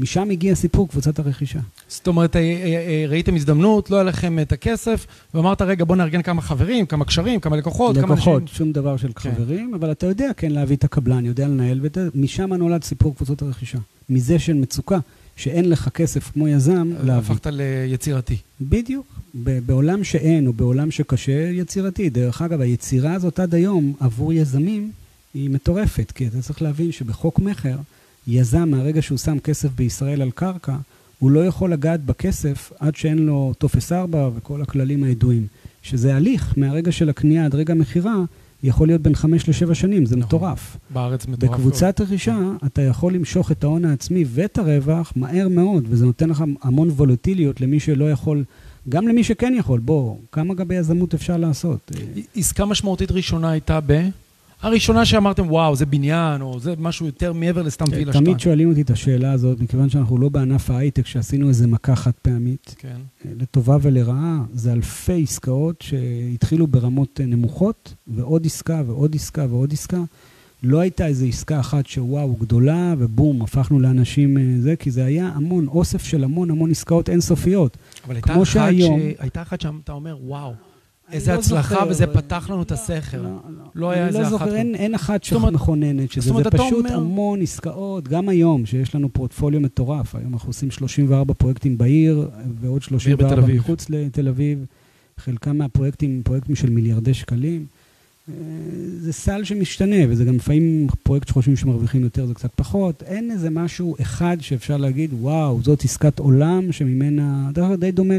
משם 0.00 0.30
הגיע 0.30 0.54
סיפור 0.54 0.88
קבוצת 0.88 1.18
הרכישה. 1.18 1.58
זאת 1.88 2.06
אומרת, 2.06 2.36
אה, 2.36 2.40
אה, 2.40 2.66
אה, 2.66 3.04
ראיתם 3.08 3.34
הזדמנות, 3.34 3.90
לא 3.90 3.96
היה 3.96 4.04
לכם 4.04 4.38
את 4.38 4.52
הכסף, 4.52 5.06
ואמרת, 5.34 5.62
רגע, 5.62 5.84
בוא 5.84 5.96
נארגן 5.96 6.22
כמה 6.22 6.42
חברים, 6.42 6.86
כמה 6.86 7.04
קשרים, 7.04 7.40
כמה 7.40 7.56
לקוחות, 7.56 7.96
כמה 7.96 8.14
לקוחות, 8.14 8.42
אנשים. 8.42 8.56
שום 8.56 8.72
דבר 8.72 8.96
של 8.96 9.12
כן. 9.12 9.34
חברים, 9.34 9.74
אבל 9.74 9.92
אתה 9.92 10.06
יודע 10.06 10.30
כן 10.36 10.52
להביא 10.52 10.76
את 10.76 10.84
הקבלן, 10.84 11.24
יודע 11.24 11.48
לנהל, 11.48 11.80
ומשם 12.14 12.52
נולד 12.52 12.84
סיפור 12.84 13.16
קבוצות 13.16 13.42
הרכישה. 13.42 13.78
מזה 14.08 14.38
של 14.38 14.54
מצוקה, 14.54 14.98
שאין 15.40 15.68
לך 15.68 15.88
כסף 15.88 16.30
כמו 16.32 16.48
יזם 16.48 16.92
להביא. 17.04 17.32
הפכת 17.32 17.46
ליצירתי. 17.46 18.36
בדיוק. 18.60 19.06
בעולם 19.34 20.04
שאין, 20.04 20.46
או 20.46 20.52
בעולם 20.52 20.90
שקשה, 20.90 21.50
יצירתי. 21.52 22.10
דרך 22.10 22.42
אגב, 22.42 22.60
היצירה 22.60 23.14
הזאת 23.14 23.40
עד 23.40 23.54
היום, 23.54 23.92
עבור 24.00 24.32
יזמים, 24.32 24.90
היא 25.34 25.50
מטורפת, 25.50 26.12
כי 26.14 26.26
אתה 26.26 26.42
צריך 26.42 26.62
להבין 26.62 26.92
שבחוק 26.92 27.38
מכר, 27.38 27.76
יזם, 28.26 28.68
מהרגע 28.70 29.02
שהוא 29.02 29.18
שם 29.18 29.38
כסף 29.38 29.68
בישראל 29.76 30.22
על 30.22 30.30
קרקע, 30.30 30.76
הוא 31.18 31.30
לא 31.30 31.46
יכול 31.46 31.72
לגעת 31.72 32.04
בכסף 32.04 32.72
עד 32.78 32.96
שאין 32.96 33.18
לו 33.18 33.52
טופס 33.58 33.92
4 33.92 34.30
וכל 34.36 34.62
הכללים 34.62 35.04
הידועים. 35.04 35.46
שזה 35.82 36.16
הליך, 36.16 36.54
מהרגע 36.56 36.92
של 36.92 37.08
הקנייה 37.08 37.44
עד 37.44 37.54
רגע 37.54 37.72
המכירה, 37.72 38.16
יכול 38.62 38.88
להיות 38.88 39.00
בין 39.02 39.14
5 39.14 39.48
ל-7 39.48 39.74
שנים, 39.74 40.06
זה 40.06 40.16
נכון. 40.16 40.26
מטורף. 40.26 40.76
בארץ 40.90 41.26
מטורף. 41.26 41.52
בקבוצת 41.52 42.00
רכישה, 42.00 42.38
אתה 42.66 42.82
יכול 42.82 43.14
למשוך 43.14 43.52
את 43.52 43.64
ההון 43.64 43.84
העצמי 43.84 44.24
ואת 44.28 44.58
הרווח 44.58 45.12
מהר 45.16 45.48
מאוד, 45.48 45.84
וזה 45.88 46.06
נותן 46.06 46.30
לך 46.30 46.44
המון 46.62 46.88
וולטיליות 46.90 47.60
למי 47.60 47.80
שלא 47.80 48.10
יכול, 48.10 48.44
גם 48.88 49.08
למי 49.08 49.24
שכן 49.24 49.54
יכול. 49.58 49.80
בוא, 49.80 50.16
כמה 50.32 50.54
גבי 50.54 50.74
יזמות 50.74 51.14
אפשר 51.14 51.36
לעשות? 51.36 51.92
עסקה 52.36 52.64
משמעותית 52.64 53.10
ראשונה 53.10 53.50
הייתה 53.50 53.80
ב... 53.86 54.08
הראשונה 54.62 55.04
שאמרתם, 55.04 55.50
וואו, 55.50 55.76
זה 55.76 55.86
בניין, 55.86 56.42
או 56.42 56.60
זה 56.60 56.74
משהו 56.78 57.06
יותר 57.06 57.32
מעבר 57.32 57.62
לסתם 57.62 57.84
וילה 57.90 58.12
שתיים. 58.12 58.24
תמיד 58.24 58.40
שואלים 58.40 58.68
אותי 58.68 58.80
את 58.82 58.90
השאלה 58.90 59.32
הזאת, 59.32 59.60
מכיוון 59.60 59.88
שאנחנו 59.88 60.18
לא 60.18 60.28
בענף 60.28 60.70
ההייטק, 60.70 61.06
שעשינו 61.06 61.48
איזה 61.48 61.66
מכה 61.66 61.96
חד 61.96 62.10
פעמית, 62.22 62.74
כן. 62.78 62.96
לטובה 63.38 63.76
ולרעה, 63.82 64.38
זה 64.54 64.72
אלפי 64.72 65.22
עסקאות 65.22 65.82
שהתחילו 65.82 66.66
ברמות 66.66 67.20
נמוכות, 67.24 67.94
ועוד 68.06 68.46
עסקה 68.46 68.82
ועוד 68.86 69.14
עסקה 69.14 69.46
ועוד 69.50 69.72
עסקה. 69.72 70.00
לא 70.62 70.78
הייתה 70.80 71.06
איזו 71.06 71.26
עסקה 71.26 71.60
אחת 71.60 71.86
שוואו, 71.86 72.32
גדולה, 72.40 72.94
ובום, 72.98 73.42
הפכנו 73.42 73.80
לאנשים 73.80 74.38
אה, 74.38 74.42
זה, 74.58 74.76
כי 74.76 74.90
זה 74.90 75.04
היה 75.04 75.26
המון, 75.34 75.68
אוסף 75.68 76.04
של 76.04 76.24
המון 76.24 76.50
המון 76.50 76.70
עסקאות 76.70 77.08
אינסופיות. 77.08 77.76
אבל 78.06 78.14
הייתה 78.14 78.32
אחת, 78.34 78.44
שהיום- 78.46 79.00
ש... 79.00 79.02
הייתה 79.18 79.42
אחת 79.42 79.60
שאתה 79.60 79.92
אומר, 79.92 80.16
וואו, 80.24 80.52
איזה 81.12 81.32
לא 81.32 81.38
הצלחה, 81.38 81.74
זוכר, 81.74 81.90
וזה 81.90 82.06
פתח 82.06 82.50
לנו 82.50 82.62
את 82.62 82.70
לא, 82.70 82.76
הסכר. 82.76 83.22
לא, 83.22 83.30
לא 83.74 83.90
היה 83.90 84.00
אני 84.00 84.08
איזה 84.08 84.18
לא 84.18 84.26
אחת 84.26 84.30
זוכר, 84.30 84.56
אין, 84.56 84.68
כזאת. 84.68 84.80
אין 84.80 84.94
אחת 84.94 85.24
שמכוננת, 85.24 86.12
שזה 86.12 86.32
זה 86.32 86.50
פשוט 86.50 86.86
המון 86.90 87.42
עסקאות, 87.42 88.08
גם 88.08 88.28
היום, 88.28 88.66
שיש 88.66 88.94
לנו 88.94 89.12
פורטפוליו 89.12 89.60
מטורף. 89.60 90.14
היום 90.14 90.32
אנחנו 90.32 90.48
עושים 90.48 90.70
34 90.70 91.34
פרויקטים 91.34 91.78
בעיר, 91.78 92.28
ועוד 92.60 92.82
34 92.82 93.26
בתל 93.26 93.40
אביב. 93.40 93.56
מחוץ 93.56 93.90
לתל 93.90 94.28
אביב. 94.28 94.64
חלקם 95.18 95.58
מהפרויקטים 95.58 96.22
פרויקטים 96.24 96.56
של 96.56 96.70
מיליארדי 96.70 97.14
שקלים. 97.14 97.66
זה 98.98 99.12
סל 99.12 99.44
שמשתנה, 99.44 99.96
וזה 100.08 100.24
גם 100.24 100.36
לפעמים 100.36 100.86
פרויקט 101.02 101.28
שחושבים 101.28 101.56
שמרוויחים 101.56 102.04
יותר, 102.04 102.26
זה 102.26 102.34
קצת 102.34 102.50
פחות. 102.56 103.02
אין 103.02 103.30
איזה 103.30 103.50
משהו 103.50 103.96
אחד 104.02 104.36
שאפשר 104.40 104.76
להגיד, 104.76 105.10
וואו, 105.20 105.60
זאת 105.62 105.84
עסקת 105.84 106.18
עולם 106.18 106.72
שממנה, 106.72 107.48
אגב, 107.50 107.74
די 107.74 107.90
דומה 107.92 108.14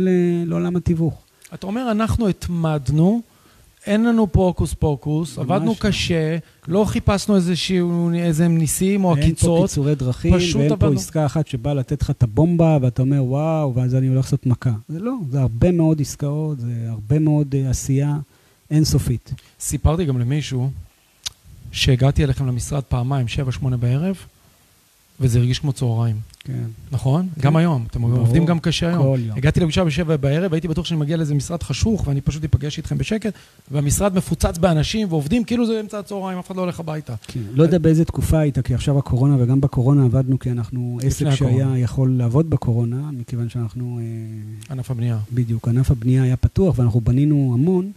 לעולם 0.45 0.75
התיווך. 0.75 1.23
אתה 1.53 1.67
אומר, 1.67 1.91
אנחנו 1.91 2.27
התמדנו, 2.27 3.21
אין 3.85 4.03
לנו 4.03 4.31
פה 4.31 4.45
הוקוס 4.45 4.73
פוקוס, 4.73 5.37
עבדנו 5.37 5.65
לא. 5.65 5.75
קשה, 5.79 6.37
לא 6.67 6.85
חיפשנו 6.87 7.37
איזה 8.15 8.47
ניסים 8.47 9.03
או 9.05 9.11
עקיצות. 9.13 9.49
אין 9.49 9.61
פה 9.61 9.67
קיצורי 9.67 9.95
דרכים, 9.95 10.33
ואין 10.33 10.71
עבדנו... 10.71 10.91
פה 10.91 10.95
עסקה 10.95 11.25
אחת 11.25 11.47
שבאה 11.47 11.73
לתת 11.73 12.01
לך 12.01 12.09
את 12.09 12.23
הבומבה, 12.23 12.77
ואתה 12.81 13.01
אומר, 13.01 13.23
וואו, 13.23 13.75
ואז 13.75 13.95
אני 13.95 14.07
הולך 14.07 14.25
לעשות 14.25 14.45
מכה. 14.45 14.71
זה 14.89 14.99
לא, 14.99 15.13
זה 15.29 15.41
הרבה 15.41 15.71
מאוד 15.71 16.01
עסקאות, 16.01 16.59
זה 16.59 16.85
הרבה 16.89 17.19
מאוד 17.19 17.55
uh, 17.55 17.69
עשייה 17.69 18.17
אינסופית. 18.71 19.33
סיפרתי 19.59 20.05
גם 20.05 20.19
למישהו 20.19 20.69
שהגעתי 21.71 22.23
אליכם 22.23 22.47
למשרד 22.47 22.83
פעמיים, 22.83 23.27
שבע, 23.27 23.51
שמונה 23.51 23.77
בערב, 23.77 24.15
וזה 25.19 25.39
הרגיש 25.39 25.59
כמו 25.59 25.73
צהריים. 25.73 26.15
כן. 26.43 26.53
נכון? 26.91 27.27
כן. 27.35 27.41
גם 27.41 27.55
היום, 27.55 27.85
אתם 27.89 28.01
ברור, 28.01 28.17
עובדים 28.17 28.45
גם 28.45 28.59
קשה 28.59 28.89
היום. 28.89 29.01
כל 29.01 29.19
יום. 29.21 29.37
הגעתי 29.37 29.59
לפגישה 29.59 29.83
בשבע 29.83 30.17
בערב, 30.17 30.53
הייתי 30.53 30.67
בטוח 30.67 30.85
שאני 30.85 30.99
מגיע 30.99 31.17
לאיזה 31.17 31.35
משרד 31.35 31.63
חשוך, 31.63 32.07
ואני 32.07 32.21
פשוט 32.21 32.43
אפגש 32.43 32.77
איתכם 32.77 32.97
בשקט, 32.97 33.33
והמשרד 33.71 34.15
מפוצץ 34.15 34.57
באנשים, 34.57 35.07
ועובדים 35.09 35.43
כאילו 35.43 35.65
זה 35.65 35.79
אמצע 35.79 35.99
הצהריים, 35.99 36.39
אף 36.39 36.47
אחד 36.47 36.55
לא 36.55 36.61
הולך 36.61 36.79
הביתה. 36.79 37.13
כן. 37.27 37.39
לא 37.53 37.63
יודע 37.63 37.77
באיזה 37.77 38.05
תקופה 38.05 38.39
היית, 38.39 38.59
כי 38.59 38.73
עכשיו 38.73 38.97
הקורונה, 38.97 39.35
וגם 39.39 39.61
בקורונה 39.61 40.05
עבדנו, 40.05 40.39
כי 40.39 40.51
אנחנו 40.51 40.99
עסק 41.03 41.25
שהיה 41.35 41.77
יכול 41.77 42.11
לעבוד 42.17 42.49
בקורונה, 42.49 43.09
מכיוון 43.11 43.49
שאנחנו... 43.49 43.99
אה, 44.01 44.73
ענף 44.73 44.91
הבנייה. 44.91 45.17
בדיוק, 45.33 45.67
ענף 45.67 45.91
הבנייה 45.91 46.23
היה 46.23 46.37
פתוח, 46.37 46.79
ואנחנו 46.79 47.01
בנינו 47.01 47.51
המון. 47.53 47.91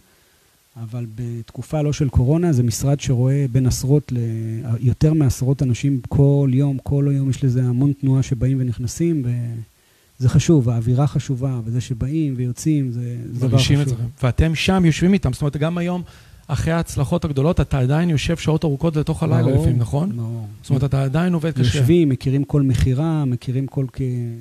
אבל 0.83 1.05
בתקופה 1.15 1.81
לא 1.81 1.93
של 1.93 2.09
קורונה, 2.09 2.53
זה 2.53 2.63
משרד 2.63 2.99
שרואה 2.99 3.45
בין 3.51 3.65
עשרות 3.65 4.11
ליותר 4.11 5.13
מעשרות 5.13 5.63
אנשים 5.63 6.01
כל 6.09 6.49
יום, 6.53 6.77
כל 6.83 7.07
יום 7.11 7.29
יש 7.29 7.43
לזה 7.43 7.63
המון 7.63 7.93
תנועה 7.93 8.23
שבאים 8.23 8.57
ונכנסים, 8.59 9.23
וזה 10.19 10.29
חשוב, 10.29 10.69
האווירה 10.69 11.07
חשובה, 11.07 11.59
וזה 11.65 11.81
שבאים 11.81 12.33
ויוצאים, 12.37 12.91
זה, 12.91 13.15
דבר 13.33 13.57
חשוב. 13.57 13.77
ואתם 14.23 14.55
שם 14.55 14.85
יושבים 14.85 15.13
איתם, 15.13 15.33
זאת 15.33 15.41
אומרת, 15.41 15.57
גם 15.57 15.77
היום... 15.77 16.03
אחרי 16.47 16.73
ההצלחות 16.73 17.25
הגדולות, 17.25 17.61
אתה 17.61 17.79
עדיין 17.79 18.09
יושב 18.09 18.37
שעות 18.37 18.63
ארוכות 18.63 18.95
לתוך 18.95 19.23
הלילה 19.23 19.51
לפעמים, 19.51 19.77
נכון? 19.79 20.17
ברור. 20.17 20.47
זאת 20.61 20.69
אומרת, 20.69 20.83
אתה 20.83 21.03
עדיין 21.03 21.33
עובד 21.33 21.51
קשה. 21.51 21.61
יושבים, 21.61 22.09
מכירים 22.09 22.43
כל 22.43 22.61
מכירה, 22.61 23.25
מכירים 23.25 23.67
כל... 23.67 23.85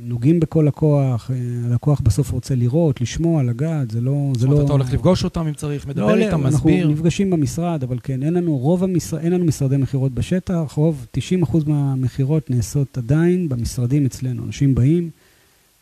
נוגעים 0.02 0.40
בכל 0.40 0.64
לקוח, 0.68 1.30
אה, 1.30 1.36
הלקוח 1.70 2.00
בסוף 2.00 2.30
רוצה 2.30 2.54
לראות, 2.54 3.00
לשמוע, 3.00 3.42
לגעת, 3.42 3.90
זה 3.90 4.00
לא... 4.00 4.32
זאת 4.34 4.44
אומרת, 4.44 4.58
לא- 4.58 4.64
אתה 4.64 4.72
הולך 4.72 4.92
לפגוש 4.92 5.24
אותם 5.24 5.46
אם 5.46 5.54
צריך, 5.54 5.86
מדבר 5.86 6.06
לא, 6.06 6.14
איתם, 6.14 6.42
מסביר. 6.46 6.74
אנחנו 6.82 6.92
נפגשים 6.92 7.30
במשרד, 7.30 7.82
אבל 7.82 7.98
כן, 8.02 8.22
אין 8.22 8.34
לנו 8.34 8.56
רוב 8.56 8.84
המשרד, 8.84 9.20
אין 9.20 9.32
לנו 9.32 9.44
משרדי 9.44 9.76
מכירות 9.76 10.12
בשטח, 10.12 10.72
רוב, 10.74 11.06
90% 11.42 11.56
מהמכירות 11.66 12.50
נעשות 12.50 12.98
עדיין 12.98 13.48
במשרדים 13.48 14.06
אצלנו. 14.06 14.44
אנשים 14.44 14.74
באים 14.74 15.10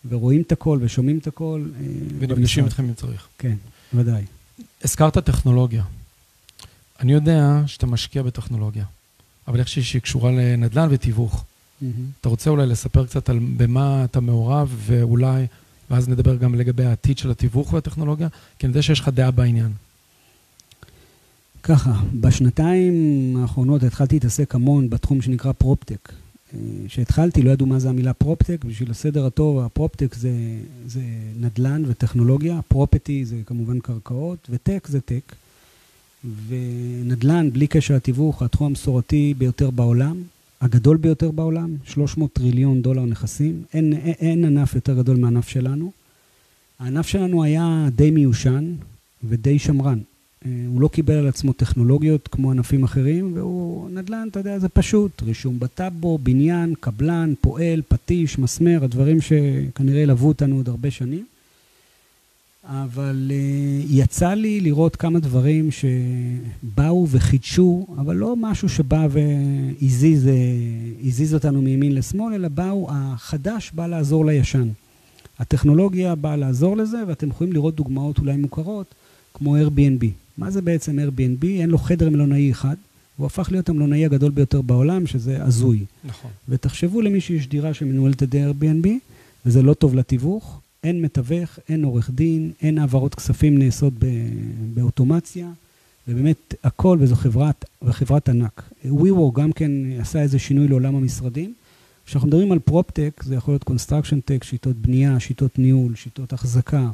ורואים 0.09 0.43
את 0.43 0.53
הכל 0.53 0.79
ושומעים 0.81 1.19
את 1.19 1.27
הכל. 1.27 1.63
אה, 1.81 1.87
ונפגשים 2.19 2.67
אתכם 2.67 2.85
אם 2.85 2.95
צריך. 2.95 3.29
כן, 3.39 3.55
ודאי. 3.95 4.23
הזכרת 4.85 5.19
טכנולוגיה. 5.19 5.83
אני 7.03 7.13
יודע 7.13 7.63
שאתה 7.67 7.87
משקיע 7.87 8.23
בטכנולוגיה, 8.23 8.85
אבל 9.49 9.59
איך 9.59 9.69
שהיא 9.69 10.03
קשורה 10.03 10.31
לנדל"ן 10.31 10.89
ותיווך. 10.91 11.45
Mm-hmm. 11.45 11.85
אתה 12.21 12.29
רוצה 12.29 12.51
אולי 12.51 12.67
לספר 12.67 13.07
קצת 13.07 13.29
על 13.29 13.39
במה 13.57 14.05
אתה 14.05 14.21
מעורב, 14.21 14.75
ואולי, 14.79 15.47
ואז 15.91 16.09
נדבר 16.09 16.37
גם 16.37 16.55
לגבי 16.55 16.85
העתיד 16.85 17.19
של 17.19 17.31
התיווך 17.31 17.73
והטכנולוגיה, 17.73 18.29
כי 18.59 18.67
אני 18.67 18.71
יודע 18.71 18.83
שיש 18.83 19.01
לך 19.01 19.09
דעה 19.09 19.31
בעניין. 19.31 19.73
ככה, 21.63 21.93
בשנתיים 22.21 23.37
האחרונות 23.41 23.83
התחלתי 23.83 24.15
להתעסק 24.15 24.55
המון 24.55 24.91
בתחום 24.91 25.23
שנקרא 25.23 25.53
פרופטק. 25.53 26.13
כשהתחלתי 26.87 27.43
לא 27.43 27.51
ידעו 27.51 27.67
מה 27.67 27.79
זה 27.79 27.89
המילה 27.89 28.13
פרופטק, 28.13 28.65
בשביל 28.65 28.91
הסדר 28.91 29.27
הטוב, 29.27 29.59
הפרופטק 29.59 30.15
זה, 30.15 30.31
זה 30.87 31.01
נדל"ן 31.41 31.83
וטכנולוגיה, 31.87 32.61
property 32.69 33.25
זה 33.25 33.37
כמובן 33.47 33.81
קרקעות, 33.81 34.49
ו 34.51 34.58
tech 34.58 34.87
זה 34.91 35.01
tech. 35.01 35.35
ונדל"ן, 36.49 37.51
בלי 37.53 37.67
קשר 37.67 37.95
לתיווך, 37.95 38.43
התחום 38.43 38.67
המסורתי 38.67 39.35
ביותר 39.39 39.71
בעולם, 39.71 40.23
הגדול 40.61 40.97
ביותר 40.97 41.31
בעולם, 41.31 41.77
300 41.85 42.33
טריליון 42.33 42.83
דולר 42.83 43.05
נכסים. 43.05 43.63
אין, 43.75 43.93
אין, 43.93 44.15
אין 44.21 44.45
ענף 44.45 44.75
יותר 44.75 44.95
גדול 44.95 45.17
מהענף 45.17 45.49
שלנו. 45.49 45.93
הענף 46.79 47.07
שלנו 47.07 47.43
היה 47.43 47.89
די 47.95 48.11
מיושן 48.11 48.73
ודי 49.25 49.59
שמרן. 49.59 49.99
אה, 50.47 50.51
הוא 50.67 50.81
לא 50.81 50.89
קיבל 50.89 51.15
על 51.15 51.29
עצמו 51.29 51.53
טכנולוגיות 51.53 52.29
כמו 52.29 52.51
ענפים 52.51 52.85
אחרים, 52.85 53.33
והוא 53.35 53.91
נדל"ן, 53.91 54.29
אתה 54.31 54.41
יודע, 54.41 54.59
זה 54.59 54.69
פשוט. 54.69 55.23
רישום 55.23 55.59
בטאבו, 55.59 56.19
בניין, 56.19 56.75
קבלן, 56.81 57.35
פועל, 57.41 57.83
פטיש, 57.89 58.39
מסמר, 58.39 58.85
הדברים 58.85 59.21
שכנראה 59.21 60.01
ילוו 60.01 60.29
אותנו 60.29 60.57
עוד 60.57 60.69
הרבה 60.69 60.91
שנים. 60.91 61.27
אבל 62.65 63.31
uh, 63.31 63.87
יצא 63.91 64.35
לי 64.35 64.61
לראות 64.61 64.97
כמה 64.97 65.19
דברים 65.19 65.69
שבאו 65.71 67.07
וחידשו, 67.11 67.87
אבל 67.99 68.17
לא 68.17 68.37
משהו 68.37 68.69
שבא 68.69 69.07
והזיז 69.81 71.35
אותנו 71.35 71.63
מימין 71.63 71.95
לשמאל, 71.95 72.35
אלא 72.35 72.49
באו, 72.49 72.89
החדש 72.91 73.71
בא 73.75 73.87
לעזור 73.87 74.27
לישן. 74.27 74.69
הטכנולוגיה 75.39 76.15
באה 76.15 76.37
לעזור 76.37 76.77
לזה, 76.77 76.99
ואתם 77.09 77.29
יכולים 77.29 77.53
לראות 77.53 77.75
דוגמאות 77.75 78.19
אולי 78.19 78.37
מוכרות, 78.37 78.87
כמו 79.35 79.57
Airbnb. 79.57 80.05
מה 80.39 80.51
זה 80.51 80.63
בעצם 80.63 80.99
Airbnb? 80.99 81.45
אין 81.45 81.71
לו 81.71 81.79
חדר 81.79 82.11
מלונאי 82.11 82.51
אחד, 82.51 82.77
הוא 83.17 83.27
הפך 83.27 83.49
להיות 83.53 83.69
המלונאי 83.69 84.05
הגדול 84.05 84.31
ביותר 84.31 84.63
בעולם, 84.63 85.07
שזה 85.07 85.45
הזוי. 85.45 85.85
נכון. 86.05 86.31
ותחשבו 86.49 87.01
למי 87.01 87.21
שיש 87.21 87.49
דירה 87.49 87.75
שמנוהלת 87.75 88.23
על 88.23 88.29
ידי 88.29 88.45
Airbnb, 88.51 88.89
וזה 89.47 89.63
לא 89.63 89.75
טוב 89.75 89.95
לתיווך, 89.95 90.61
אין 90.83 91.03
מתווך, 91.03 91.59
אין 91.69 91.85
עורך 91.85 92.11
דין, 92.11 92.53
אין 92.63 92.79
העברות 92.79 93.15
כספים 93.15 93.59
נעשות 93.59 93.93
באוטומציה, 94.75 95.51
ובאמת 96.09 96.55
הכל, 96.65 96.99
וזו 97.01 97.17
חברת, 97.17 97.65
חברת 97.91 98.29
ענק. 98.29 98.71
WeWork 98.85 99.33
גם 99.35 99.53
כן 99.53 99.71
עשה 100.01 100.23
איזה 100.23 100.39
שינוי 100.39 100.69
לעולם 100.69 100.95
המשרדים. 100.95 101.55
כשאנחנו 102.07 102.29
מדברים 102.29 102.53
על 102.53 102.59
פרופטק, 102.59 103.23
זה 103.25 103.35
יכול 103.35 103.55
להיות 103.55 103.65
construction 103.65 104.21
tech, 104.21 104.45
שיטות 104.45 104.77
בנייה, 104.77 105.21
שיטות 105.21 105.59
ניהול, 105.59 105.95
שיטות 105.95 106.33
החזקה. 106.33 106.91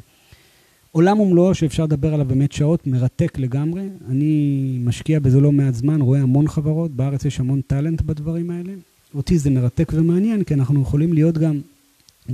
עולם 0.91 1.19
ומלואו 1.19 1.55
שאפשר 1.55 1.83
לדבר 1.83 2.13
עליו 2.13 2.25
באמת 2.25 2.51
שעות, 2.51 2.87
מרתק 2.87 3.37
לגמרי. 3.37 3.83
אני 4.09 4.77
משקיע 4.83 5.19
בזה 5.19 5.39
לא 5.39 5.51
מעט 5.51 5.73
זמן, 5.73 6.01
רואה 6.01 6.21
המון 6.21 6.47
חברות, 6.47 6.91
בארץ 6.91 7.25
יש 7.25 7.39
המון 7.39 7.61
talent 7.61 8.01
בדברים 8.01 8.51
האלה. 8.51 8.73
אותי 9.15 9.39
זה 9.39 9.49
מרתק 9.49 9.91
ומעניין, 9.95 10.43
כי 10.43 10.53
אנחנו 10.53 10.81
יכולים 10.81 11.13
להיות 11.13 11.37
גם 11.37 11.59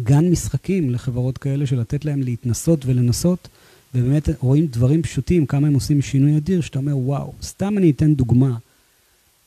גן 0.04 0.30
משחקים 0.30 0.90
לחברות 0.90 1.38
כאלה 1.38 1.66
של 1.66 1.80
לתת 1.80 2.06
להם 2.06 2.22
להתנסות 2.22 2.86
ולנסות, 2.86 3.48
ובאמת 3.96 4.30
רואים 4.40 4.66
דברים 4.66 5.02
פשוטים, 5.02 5.46
כמה 5.46 5.68
הם 5.68 5.74
עושים 5.74 6.02
שינוי 6.02 6.38
אדיר, 6.38 6.62
שאתה 6.62 6.80
אומר, 6.80 6.98
וואו, 6.98 7.34
סתם 7.42 7.78
אני 7.78 7.92
אתן 7.92 8.14
דוגמה 8.14 8.58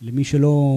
למי 0.01 0.25
שלא, 0.25 0.75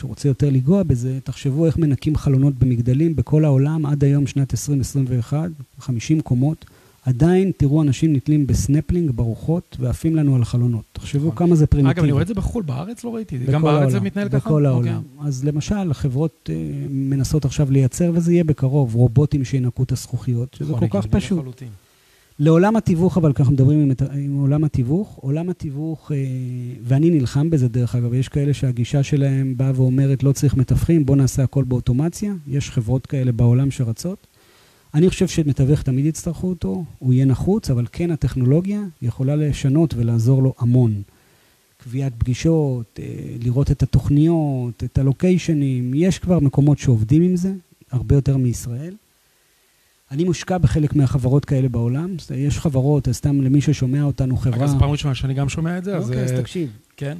שרוצה 0.00 0.28
יותר 0.28 0.50
לנגוע 0.50 0.82
בזה, 0.82 1.18
תחשבו 1.24 1.66
איך 1.66 1.78
מנקים 1.78 2.16
חלונות 2.16 2.54
במגדלים 2.54 3.16
בכל 3.16 3.44
העולם 3.44 3.86
עד 3.86 4.04
היום, 4.04 4.26
שנת 4.26 4.54
2021, 4.54 5.50
50 5.78 6.20
קומות. 6.20 6.64
עדיין 7.06 7.52
תראו 7.56 7.82
אנשים 7.82 8.12
נתלים 8.12 8.46
בסנפלינג, 8.46 9.10
ברוחות, 9.10 9.76
ועפים 9.80 10.16
לנו 10.16 10.36
על 10.36 10.44
חלונות. 10.44 10.84
תחשבו 10.92 11.26
נכון. 11.26 11.36
כמה 11.36 11.56
זה 11.56 11.66
פרימיטיבי. 11.66 11.92
אגב, 11.98 12.04
אני 12.04 12.12
רואה 12.12 12.22
את 12.22 12.28
זה 12.28 12.34
בחו"ל, 12.34 12.62
בארץ 12.62 13.04
לא 13.04 13.14
ראיתי. 13.14 13.38
גם 13.38 13.62
בארץ 13.62 13.92
זה 13.92 14.00
מתנהל 14.00 14.28
ככה? 14.28 14.36
בכל 14.36 14.66
העולם. 14.66 15.02
אוקיי. 15.18 15.26
אז 15.28 15.44
למשל, 15.44 15.90
החברות 15.90 16.50
אה, 16.50 16.52
מנסות 16.90 17.44
עכשיו 17.44 17.70
לייצר, 17.70 18.10
וזה 18.14 18.32
יהיה 18.32 18.44
בקרוב, 18.44 18.94
רובוטים 18.94 19.44
שינקו 19.44 19.82
את 19.82 19.92
הזכוכיות, 19.92 20.54
שזה 20.54 20.72
כל 20.72 20.86
כך 20.90 21.06
פשוט. 21.06 21.38
לחלוטין. 21.38 21.68
לעולם 22.38 22.76
התיווך, 22.76 23.16
אבל 23.16 23.32
ככה 23.32 23.50
מדברים 23.50 23.80
עם, 23.80 23.90
עם 24.14 24.36
עולם 24.36 24.64
התיווך, 24.64 25.18
עולם 25.20 25.48
התיווך, 25.48 26.12
אה, 26.12 26.16
ואני 26.82 27.10
נלחם 27.10 27.50
בזה 27.50 27.68
דרך 27.68 27.94
אגב, 27.94 28.14
יש 28.14 28.28
כאלה 28.28 28.54
שהגישה 28.54 29.02
שלהם 29.02 29.54
באה 29.56 29.72
ואומרת, 29.74 30.22
לא 30.22 30.32
צריך 30.32 30.54
מתווכים, 30.54 31.06
בואו 31.06 31.18
נעשה 31.18 31.42
הכל 31.42 31.64
באוטומציה, 31.64 32.34
יש 32.48 32.70
חברות 32.70 33.06
כאלה 33.06 33.32
בעולם 33.32 33.70
שרצות. 33.70 34.26
אני 34.96 35.08
חושב 35.08 35.28
שמתווך 35.28 35.82
תמיד 35.82 36.06
יצטרכו 36.06 36.48
אותו, 36.48 36.84
הוא 36.98 37.12
יהיה 37.12 37.24
נחוץ, 37.24 37.70
אבל 37.70 37.86
כן 37.92 38.10
הטכנולוגיה 38.10 38.82
יכולה 39.02 39.36
לשנות 39.36 39.94
ולעזור 39.94 40.42
לו 40.42 40.54
המון. 40.58 41.02
קביעת 41.76 42.12
פגישות, 42.18 43.00
אה, 43.02 43.04
לראות 43.44 43.70
את 43.70 43.82
התוכניות, 43.82 44.84
את 44.84 44.98
הלוקיישנים, 44.98 45.92
יש 45.94 46.18
כבר 46.18 46.40
מקומות 46.40 46.78
שעובדים 46.78 47.22
עם 47.22 47.36
זה, 47.36 47.52
הרבה 47.90 48.14
יותר 48.14 48.36
מישראל. 48.36 48.94
אני 50.10 50.24
מושקע 50.24 50.58
בחלק 50.58 50.96
מהחברות 50.96 51.44
כאלה 51.44 51.68
בעולם. 51.68 52.16
יש 52.34 52.58
חברות, 52.58 53.08
סתם 53.12 53.42
למי 53.42 53.60
ששומע 53.60 54.02
אותנו, 54.02 54.36
חברה... 54.36 54.58
אגב, 54.58 54.66
זו 54.66 54.78
פעם 54.78 54.90
ראשונה 54.90 55.14
שאני 55.14 55.34
גם 55.34 55.48
שומע 55.48 55.78
את 55.78 55.84
זה, 55.84 55.96
אז... 55.96 56.08
אוקיי, 56.08 56.24
אז 56.24 56.32
אה, 56.32 56.40
תקשיב. 56.40 56.70
כן. 56.96 57.18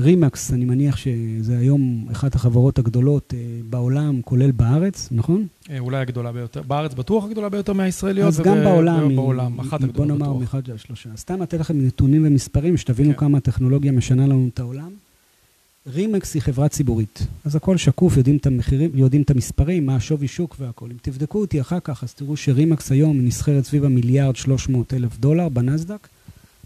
רימקס, 0.00 0.50
אה, 0.50 0.56
אני 0.56 0.64
מניח 0.64 0.96
שזה 0.96 1.58
היום 1.58 2.06
אחת 2.12 2.34
החברות 2.34 2.78
הגדולות 2.78 3.34
בעולם, 3.70 4.20
כולל 4.24 4.50
בארץ, 4.50 5.08
נכון? 5.12 5.46
אה, 5.70 5.78
אולי 5.78 5.96
הגדולה 5.96 6.32
ביותר. 6.32 6.62
בארץ 6.62 6.94
בטוח 6.94 7.24
הגדולה 7.24 7.48
ביותר 7.48 7.72
מהישראליות. 7.72 8.28
אז 8.28 8.40
גם 8.40 8.64
בעולם, 8.64 9.16
בעולם, 9.16 9.60
אחת 9.60 9.82
הגדולות 9.82 9.96
בוא 9.96 10.06
נאמר 10.06 10.30
בטוח. 10.30 10.40
מאחד 10.40 10.66
של 10.66 10.74
השלושה. 10.74 11.08
סתם 11.16 11.42
אתן 11.42 11.58
לכם 11.58 11.86
נתונים 11.86 12.26
ומספרים, 12.26 12.76
שתבינו 12.76 13.10
כן. 13.10 13.18
כמה 13.18 13.38
הטכנולוגיה 13.38 13.92
משנה 13.92 14.26
לנו 14.26 14.48
את 14.54 14.60
העולם. 14.60 14.90
רימקס 15.86 16.34
היא 16.34 16.42
חברה 16.42 16.68
ציבורית, 16.68 17.26
אז 17.44 17.56
הכל 17.56 17.76
שקוף, 17.76 18.16
יודעים 18.16 18.36
את 18.36 18.46
המחירים, 18.46 18.90
יודעים 18.94 19.22
את 19.22 19.30
המספרים, 19.30 19.86
מה 19.86 19.96
השווי 19.96 20.28
שוק 20.28 20.56
והכל. 20.60 20.90
אם 20.90 20.96
תבדקו 21.02 21.40
אותי 21.40 21.60
אחר 21.60 21.80
כך, 21.84 22.04
אז 22.04 22.14
תראו 22.14 22.36
שרימקס 22.36 22.92
היום 22.92 23.20
נסחרת 23.20 23.64
סביב 23.64 23.84
המיליארד 23.84 24.36
300 24.36 24.94
אלף 24.94 25.18
דולר 25.18 25.48
בנסדק. 25.48 26.08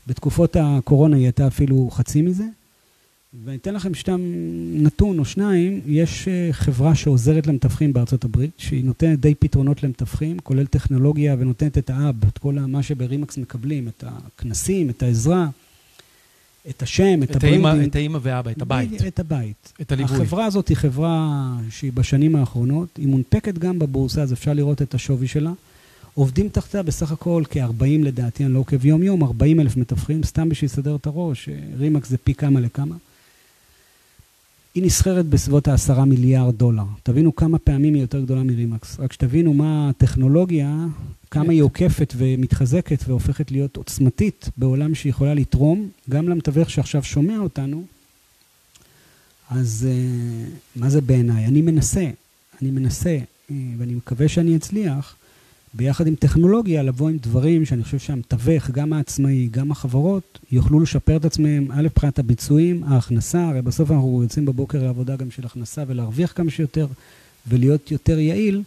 בתקופות 0.06 0.56
הקורונה 0.60 1.16
היא 1.16 1.24
הייתה 1.24 1.46
אפילו 1.46 1.88
חצי 1.90 2.22
מזה. 2.22 2.44
ואני 3.44 3.56
אתן 3.56 3.74
לכם 3.74 3.94
סתם 3.94 4.20
נתון 4.74 5.18
או 5.18 5.24
שניים, 5.24 5.80
יש 5.86 6.28
אה, 6.28 6.48
חברה 6.52 6.94
שעוזרת 6.94 7.46
למתווכים 7.46 7.92
בארצות 7.92 8.24
הברית, 8.24 8.50
שהיא 8.56 8.84
נותנת 8.84 9.20
די 9.20 9.34
פתרונות 9.34 9.82
למתווכים, 9.82 10.38
כולל 10.38 10.66
טכנולוגיה, 10.66 11.36
ונותנת 11.38 11.78
את 11.78 11.90
האב, 11.90 12.14
את 12.28 12.38
כל 12.38 12.54
מה 12.54 12.82
שב 12.82 13.01
RE/MAX 13.01 13.38
מקבלים, 13.38 13.88
את 13.88 14.04
הכנסים, 14.06 14.90
את 14.90 15.02
העזרה, 15.02 15.48
את 16.68 16.82
השם, 16.82 17.20
את 17.22 17.36
את 17.36 17.44
האמא- 17.44 17.56
ה 17.56 17.59
branding. 17.59 17.88
את 17.90 17.96
האימא 17.96 18.18
ואבא, 18.22 18.50
את 18.50 18.62
הבית. 18.62 19.06
את 19.06 19.18
הבית. 19.20 19.72
את 19.80 19.92
הליווי. 19.92 20.14
החברה 20.16 20.44
הזאת 20.44 20.68
היא 20.68 20.76
חברה 20.76 21.28
שהיא 21.70 21.92
בשנים 21.92 22.36
האחרונות, 22.36 22.88
היא 22.96 23.06
מונפקת 23.08 23.58
גם 23.58 23.78
בבורסה, 23.78 24.22
אז 24.22 24.32
אפשר 24.32 24.52
לראות 24.52 24.82
את 24.82 24.94
השווי 24.94 25.28
שלה. 25.28 25.52
עובדים 26.14 26.48
תחתיה 26.48 26.82
בסך 26.82 27.12
הכל 27.12 27.42
כ-40 27.50 27.60
לדעתי, 28.02 28.44
אני 28.44 28.52
לא 28.52 28.58
עוקב 28.58 28.86
יום-יום, 28.86 29.24
40 29.24 29.60
אלף 29.60 29.76
מתווכים, 29.76 30.22
סתם 30.22 30.48
בשביל 30.48 30.70
לסדר 30.70 30.96
את 30.96 31.06
הראש, 31.06 31.48
אה, 31.48 31.54
רימקס 31.78 32.08
זה 32.08 32.16
פי 32.18 32.34
כמה 32.34 32.60
לכמה. 32.60 32.94
היא 34.74 34.82
נסחרת 34.84 35.26
בסביבות 35.26 35.68
ה-10 35.68 36.04
מיליארד 36.04 36.54
דולר. 36.54 36.82
תבינו 37.02 37.36
כמה 37.36 37.58
פעמים 37.58 37.94
היא 37.94 38.02
יותר 38.02 38.20
גדולה 38.20 38.42
מרימקס. 38.42 39.00
רק 39.00 39.12
שתבינו 39.12 39.54
מה 39.54 39.88
הטכנולוגיה, 39.88 40.86
כמה 41.30 41.52
היא 41.52 41.62
עוקפת 41.62 42.14
ומתחזקת 42.16 43.04
והופכת 43.08 43.50
להיות 43.50 43.76
עוצמתית 43.76 44.50
בעולם 44.56 44.94
שהיא 44.94 45.10
יכולה 45.10 45.34
לתרום, 45.34 45.88
גם 46.10 46.28
למתווך 46.28 46.70
שעכשיו 46.70 47.02
שומע 47.02 47.38
אותנו. 47.38 47.84
אז 49.50 49.88
אה, 49.90 50.48
מה 50.76 50.90
זה 50.90 51.00
בעיניי? 51.00 51.46
אני 51.46 51.62
מנסה, 51.62 52.10
אני 52.62 52.70
מנסה, 52.70 53.18
אה, 53.50 53.56
ואני 53.78 53.94
מקווה 53.94 54.28
שאני 54.28 54.56
אצליח, 54.56 55.16
ביחד 55.74 56.06
עם 56.06 56.14
טכנולוגיה, 56.14 56.82
לבוא 56.82 57.08
עם 57.08 57.16
דברים 57.16 57.64
שאני 57.64 57.84
חושב 57.84 57.98
שהמתווך, 57.98 58.70
גם 58.70 58.92
העצמאי, 58.92 59.48
גם 59.50 59.70
החברות, 59.70 60.38
יוכלו 60.52 60.80
לשפר 60.80 61.16
את 61.16 61.24
עצמם, 61.24 61.72
א', 61.72 61.82
מבחינת 61.82 62.18
הביצועים, 62.18 62.84
ההכנסה, 62.84 63.48
הרי 63.48 63.62
בסוף 63.62 63.90
אנחנו 63.90 64.22
יוצאים 64.22 64.46
בבוקר 64.46 64.82
לעבודה 64.82 65.16
גם 65.16 65.30
של 65.30 65.46
הכנסה 65.46 65.84
ולהרוויח 65.86 66.32
כמה 66.32 66.50
שיותר 66.50 66.86
ולהיות 67.48 67.90
יותר 67.90 68.18
יעיל. 68.18 68.62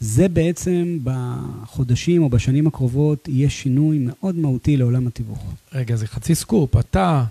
זה 0.00 0.28
בעצם 0.28 0.98
בחודשים 1.04 2.22
או 2.22 2.28
בשנים 2.28 2.66
הקרובות 2.66 3.28
יהיה 3.28 3.50
שינוי 3.50 3.98
מאוד 4.00 4.36
מהותי 4.36 4.76
לעולם 4.76 5.06
התיווך. 5.06 5.52
רגע, 5.72 5.96
זה 5.96 6.06
חצי 6.06 6.34
סקופ. 6.34 6.76
אתה, 6.76 7.24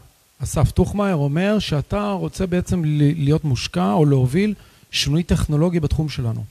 אסף 0.44 0.72
טוחמאייר, 0.72 1.16
אומר 1.16 1.60
שאתה 1.60 2.12
רוצה 2.12 2.46
בעצם 2.46 2.82
להיות 3.16 3.44
מושקע 3.44 3.92
או 3.94 4.06
להוביל 4.06 4.54
שינוי 4.92 5.24
טכנולוגי 5.24 5.80
בתחום 5.80 6.10
שלנו. 6.10 6.44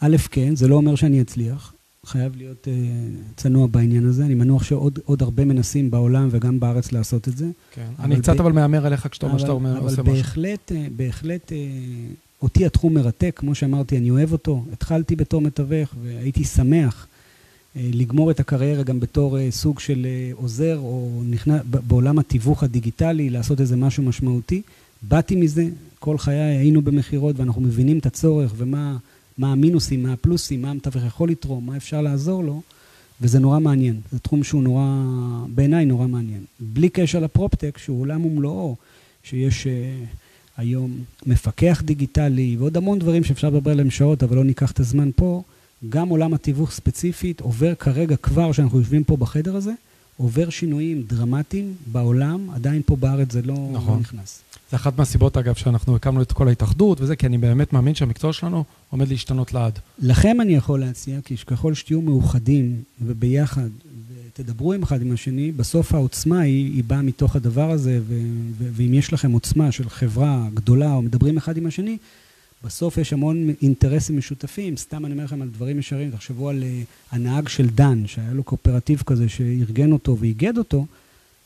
א', 0.00 0.16
כן, 0.30 0.56
זה 0.56 0.68
לא 0.68 0.74
אומר 0.74 0.94
שאני 0.94 1.20
אצליח. 1.20 1.72
חייב 2.06 2.36
להיות 2.36 2.66
uh, 2.68 2.70
צנוע 3.36 3.66
בעניין 3.66 4.06
הזה. 4.06 4.24
אני 4.26 4.34
מנוח 4.34 4.62
שעוד 4.62 4.98
עוד 5.04 5.22
הרבה 5.22 5.44
מנסים 5.44 5.90
בעולם 5.90 6.28
וגם 6.30 6.60
בארץ 6.60 6.92
לעשות 6.92 7.28
את 7.28 7.36
זה. 7.36 7.46
כן. 7.74 7.86
אבל 7.98 8.04
אני 8.04 8.20
קצת 8.20 8.40
אבל 8.40 8.52
מהמר 8.52 8.86
עליך 8.86 9.06
כשאתה 9.10 9.26
אומר 9.26 9.34
אבל- 9.34 9.40
שאתה 9.42 9.52
אומר, 9.52 9.78
עושה 9.78 10.00
אבל 10.00 10.12
משהו. 10.12 10.14
בהחלט, 10.16 10.72
אה, 10.72 10.86
בהחלט, 10.96 11.52
אה, 11.52 11.56
אותי 12.42 12.66
התחום 12.66 12.94
מרתק, 12.94 13.32
כמו 13.36 13.54
שאמרתי, 13.54 13.96
אני 13.98 14.10
אוהב 14.10 14.32
אותו. 14.32 14.64
התחלתי 14.72 15.16
בתור 15.16 15.40
מתווך 15.40 15.94
והייתי 16.02 16.44
שמח 16.44 17.06
אה, 17.76 17.90
לגמור 17.92 18.30
את 18.30 18.40
הקריירה 18.40 18.82
גם 18.82 19.00
בתור 19.00 19.38
אה, 19.38 19.50
סוג 19.50 19.80
של 19.80 20.06
אה, 20.06 20.30
עוזר, 20.34 20.78
או 20.78 21.22
נכנס 21.30 21.60
בעולם 21.66 22.18
התיווך 22.18 22.62
הדיגיטלי, 22.62 23.30
לעשות 23.30 23.60
איזה 23.60 23.76
משהו 23.76 24.02
משמעותי. 24.02 24.62
באתי 25.02 25.36
מזה, 25.36 25.68
כל 25.98 26.18
חיי 26.18 26.38
היינו 26.40 26.82
במכירות 26.82 27.38
ואנחנו 27.38 27.60
מבינים 27.62 27.98
את 27.98 28.06
הצורך 28.06 28.52
ומה 28.56 28.96
מה 29.38 29.52
המינוסים, 29.52 30.02
מה 30.02 30.12
הפלוסים, 30.12 30.62
מה 30.62 30.70
המתווך 30.70 31.04
יכול 31.06 31.30
לתרום, 31.30 31.66
מה 31.66 31.76
אפשר 31.76 32.00
לעזור 32.02 32.44
לו, 32.44 32.62
וזה 33.20 33.38
נורא 33.38 33.58
מעניין. 33.58 34.00
זה 34.12 34.18
תחום 34.18 34.44
שהוא 34.44 34.62
נורא, 34.62 34.84
בעיניי 35.54 35.84
נורא 35.84 36.06
מעניין. 36.06 36.44
בלי 36.60 36.88
קשר 36.88 37.20
לפרופטק, 37.20 37.78
שהוא 37.78 38.00
עולם 38.00 38.24
ומלואו, 38.24 38.76
שיש 39.22 39.66
uh, 39.66 39.70
היום 40.56 40.98
מפקח 41.26 41.82
דיגיטלי 41.84 42.56
ועוד 42.58 42.76
המון 42.76 42.98
דברים 42.98 43.24
שאפשר 43.24 43.48
לדבר 43.48 43.70
עליהם 43.70 43.90
שעות, 43.90 44.22
אבל 44.22 44.36
לא 44.36 44.44
ניקח 44.44 44.70
את 44.70 44.80
הזמן 44.80 45.10
פה. 45.16 45.42
גם 45.88 46.08
עולם 46.08 46.34
התיווך 46.34 46.70
ספציפית 46.70 47.40
עובר 47.40 47.74
כרגע 47.74 48.16
כבר, 48.16 48.52
שאנחנו 48.52 48.78
יושבים 48.78 49.04
פה 49.04 49.16
בחדר 49.16 49.56
הזה, 49.56 49.72
עובר 50.16 50.50
שינויים 50.50 51.02
דרמטיים 51.02 51.74
בעולם, 51.86 52.50
עדיין 52.50 52.82
פה 52.86 52.96
בארץ 52.96 53.32
זה 53.32 53.42
לא, 53.42 53.68
נכון. 53.72 53.94
לא 53.94 54.00
נכנס. 54.00 54.42
זה 54.70 54.76
אחת 54.76 54.98
מהסיבות, 54.98 55.36
אגב, 55.36 55.54
שאנחנו 55.54 55.96
הקמנו 55.96 56.22
את 56.22 56.32
כל 56.32 56.48
ההתאחדות 56.48 57.00
וזה, 57.00 57.16
כי 57.16 57.26
אני 57.26 57.38
באמת 57.38 57.72
מאמין 57.72 57.94
שהמקצוע 57.94 58.32
שלנו 58.32 58.64
עומד 58.90 59.08
להשתנות 59.08 59.54
לעד. 59.54 59.78
לכם 59.98 60.40
אני 60.40 60.54
יכול 60.54 60.80
להציע, 60.80 61.20
כי 61.24 61.36
ככל 61.36 61.74
שתהיו 61.74 62.00
מאוחדים 62.00 62.82
וביחד 63.02 63.68
ותדברו 64.08 64.72
עם 64.72 64.82
אחד 64.82 65.02
עם 65.02 65.12
השני, 65.12 65.52
בסוף 65.52 65.94
העוצמה 65.94 66.40
היא, 66.40 66.74
היא 66.74 66.84
באה 66.84 67.02
מתוך 67.02 67.36
הדבר 67.36 67.70
הזה, 67.70 68.00
ו, 68.08 68.20
ו, 68.58 68.68
ואם 68.72 68.94
יש 68.94 69.12
לכם 69.12 69.32
עוצמה 69.32 69.72
של 69.72 69.88
חברה 69.88 70.48
גדולה 70.54 70.94
או 70.94 71.02
מדברים 71.02 71.36
אחד 71.36 71.56
עם 71.56 71.66
השני, 71.66 71.98
בסוף 72.64 72.98
יש 72.98 73.12
המון 73.12 73.50
אינטרסים 73.62 74.18
משותפים. 74.18 74.76
סתם 74.76 75.06
אני 75.06 75.12
אומר 75.12 75.24
לכם 75.24 75.42
על 75.42 75.48
דברים 75.48 75.78
ישרים, 75.78 76.10
תחשבו 76.10 76.48
על 76.48 76.62
uh, 76.62 77.14
הנהג 77.16 77.48
של 77.48 77.68
דן, 77.68 78.06
שהיה 78.06 78.32
לו 78.32 78.42
קואופרטיב 78.42 79.02
כזה 79.06 79.28
שארגן 79.28 79.92
אותו 79.92 80.16
ואיגד 80.18 80.58
אותו. 80.58 80.86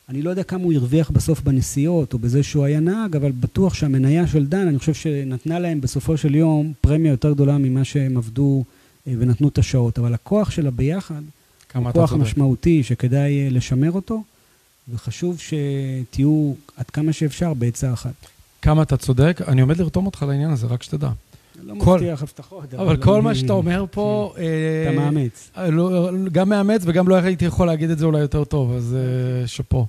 אני 0.09 0.23
לא 0.23 0.31
יודע 0.31 0.43
כמה 0.43 0.65
הוא 0.65 0.73
הרוויח 0.73 1.11
בסוף 1.11 1.41
בנסיעות 1.41 2.13
או 2.13 2.19
בזה 2.19 2.43
שהוא 2.43 2.65
היה 2.65 2.81
נהג, 2.81 3.17
אבל 3.17 3.33
בטוח 3.33 3.75
שהמניה 3.75 4.27
של 4.27 4.47
דן, 4.47 4.69
אני 4.69 4.79
חושב 4.79 4.95
שנתנה 4.95 5.59
להם 5.59 5.81
בסופו 5.81 6.17
של 6.17 6.35
יום 6.35 6.73
פרמיה 6.81 7.11
יותר 7.11 7.33
גדולה 7.33 7.59
ממה 7.59 7.85
שהם 7.85 8.17
עבדו 8.17 8.65
אה, 9.07 9.13
ונתנו 9.19 9.49
את 9.49 9.59
השעות. 9.59 9.99
אבל 9.99 10.15
הכוח 10.15 10.51
שלה 10.51 10.71
ביחד 10.71 11.23
הוא 11.75 11.93
כוח 11.93 12.11
צודק. 12.11 12.23
משמעותי 12.23 12.83
שכדאי 12.83 13.45
אה, 13.45 13.49
לשמר 13.51 13.93
אותו, 13.93 14.23
וחשוב 14.95 15.39
שתהיו 15.39 16.53
עד 16.77 16.91
כמה 16.91 17.13
שאפשר 17.13 17.55
בעצה 17.55 17.93
אחת. 17.93 18.15
כמה 18.63 18.83
אתה 18.83 18.97
צודק, 18.97 19.41
אני 19.49 19.61
עומד 19.61 19.77
לרתום 19.77 20.07
אותך 20.07 20.25
לעניין 20.29 20.51
הזה, 20.51 20.67
רק 20.67 20.83
שתדע. 20.83 21.11
לא 21.63 21.75
כל- 21.79 21.99
מבטיח 22.01 22.23
הבטחות, 22.23 22.75
אבל 22.75 22.97
כל 22.97 23.15
אני- 23.15 23.25
מה 23.25 23.35
שאתה 23.35 23.53
אומר 23.53 23.85
פה... 23.91 24.35
אה, 24.39 24.45
אתה 24.91 25.01
מאמץ. 25.01 25.51
אה, 25.57 25.71
לא, 25.71 26.11
גם 26.33 26.49
מאמץ 26.49 26.83
וגם 26.85 27.09
לא 27.09 27.15
הייתי 27.15 27.45
יכול 27.45 27.67
להגיד 27.67 27.91
את 27.91 27.99
זה 27.99 28.05
אולי 28.07 28.21
יותר 28.21 28.45
טוב, 28.45 28.73
אז 28.73 28.97
אה, 29.43 29.47
שאפו. 29.47 29.87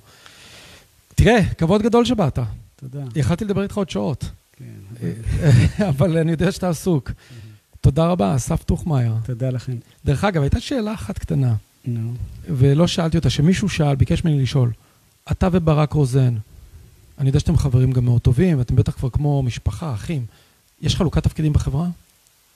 תראה, 1.14 1.44
כבוד 1.58 1.82
גדול 1.82 2.04
שבאת. 2.04 2.38
תודה. 2.76 3.04
יכלתי 3.16 3.44
לדבר 3.44 3.62
איתך 3.62 3.76
עוד 3.76 3.90
שעות, 3.90 4.24
כן, 4.56 4.64
אה, 5.02 5.88
אבל 5.88 6.18
אני 6.18 6.30
יודע 6.30 6.52
שאתה 6.52 6.68
עסוק. 6.68 7.10
תודה 7.80 8.06
רבה, 8.06 8.36
אסף 8.36 8.62
טוחמאייר. 8.64 9.12
תודה 9.24 9.50
לכם. 9.50 9.72
דרך 10.04 10.24
אגב, 10.24 10.42
הייתה 10.42 10.60
שאלה 10.60 10.94
אחת 10.94 11.18
קטנה, 11.18 11.54
נו. 11.86 12.12
ולא 12.48 12.86
שאלתי 12.86 13.16
אותה, 13.16 13.30
שמישהו 13.30 13.68
שאל, 13.68 13.94
ביקש 13.94 14.24
ממני 14.24 14.42
לשאול, 14.42 14.70
אתה 15.30 15.48
וברק 15.52 15.92
רוזן, 15.92 16.34
אני 17.18 17.28
יודע 17.28 17.40
שאתם 17.40 17.56
חברים 17.56 17.92
גם 17.92 18.04
מאוד 18.04 18.20
טובים, 18.20 18.58
ואתם 18.58 18.76
בטח 18.76 18.92
כבר 18.92 19.10
כמו 19.10 19.42
משפחה, 19.42 19.94
אחים. 19.94 20.24
יש 20.82 20.96
חלוקת 20.96 21.22
תפקידים 21.22 21.52
בחברה? 21.52 21.88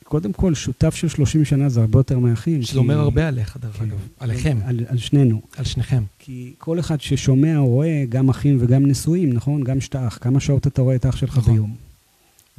קודם 0.05 0.33
כל, 0.33 0.55
שותף 0.55 0.95
של 0.95 1.09
30 1.09 1.45
שנה 1.45 1.69
זה 1.69 1.81
הרבה 1.81 1.99
יותר 1.99 2.19
מאחים. 2.19 2.63
שזה 2.63 2.73
כי- 2.73 2.79
אומר 2.79 2.99
הרבה 2.99 3.29
עליך, 3.29 3.57
דרך 3.61 3.77
כן. 3.77 3.85
אגב. 3.85 3.99
עליכם, 4.19 4.59
על, 4.65 4.81
על 4.89 4.99
שנינו. 4.99 5.41
על 5.57 5.65
שניכם. 5.65 6.03
כי 6.19 6.53
כל 6.59 6.79
אחד 6.81 7.01
ששומע 7.01 7.59
או 7.59 7.67
רואה, 7.67 8.05
גם 8.09 8.29
אחים 8.29 8.57
וגם 8.61 8.87
נשואים, 8.87 9.33
נכון? 9.33 9.65
גם 9.65 9.81
שאתה 9.81 10.07
אח, 10.09 10.19
כמה 10.21 10.41
שעות 10.41 10.67
אתה 10.67 10.83
רואה 10.83 10.95
את 10.97 11.05
האח 11.05 11.17
שלך 11.17 11.39
נכון. 11.39 11.53
ביום. 11.55 11.75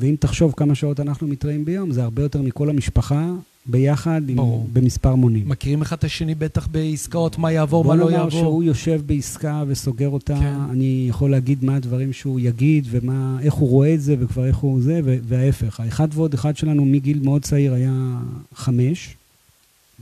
ואם 0.01 0.15
תחשוב 0.19 0.53
כמה 0.57 0.75
שעות 0.75 0.99
אנחנו 0.99 1.27
מתראים 1.27 1.65
ביום, 1.65 1.91
זה 1.91 2.03
הרבה 2.03 2.21
יותר 2.21 2.41
מכל 2.41 2.69
המשפחה 2.69 3.31
ביחד, 3.65 4.21
עם. 4.27 4.37
במספר 4.73 5.15
מונים. 5.15 5.49
מכירים 5.49 5.81
אחד 5.81 5.97
את 5.97 6.03
השני 6.03 6.35
בטח 6.35 6.67
בעסקאות, 6.67 7.37
מה 7.37 7.51
יעבור, 7.51 7.83
מה 7.83 7.87
בוא 7.87 7.95
לא 7.95 8.05
נאמר 8.05 8.17
יעבור. 8.17 8.39
שהוא 8.39 8.63
יושב 8.63 9.01
בעסקה 9.05 9.63
וסוגר 9.67 10.09
אותה, 10.09 10.39
כן. 10.39 10.55
אני 10.69 11.05
יכול 11.09 11.31
להגיד 11.31 11.63
מה 11.63 11.75
הדברים 11.75 12.13
שהוא 12.13 12.39
יגיד, 12.39 12.87
ואיך 12.89 13.53
הוא 13.53 13.69
רואה 13.69 13.93
את 13.93 14.01
זה, 14.01 14.15
וכבר 14.19 14.45
איך 14.45 14.57
הוא 14.57 14.81
זה, 14.81 15.01
וההפך. 15.03 15.79
האחד 15.79 16.07
ועוד 16.13 16.33
אחד 16.33 16.57
שלנו 16.57 16.85
מגיל 16.85 17.19
מאוד 17.23 17.41
צעיר 17.41 17.73
היה 17.73 18.19
חמש. 18.55 19.15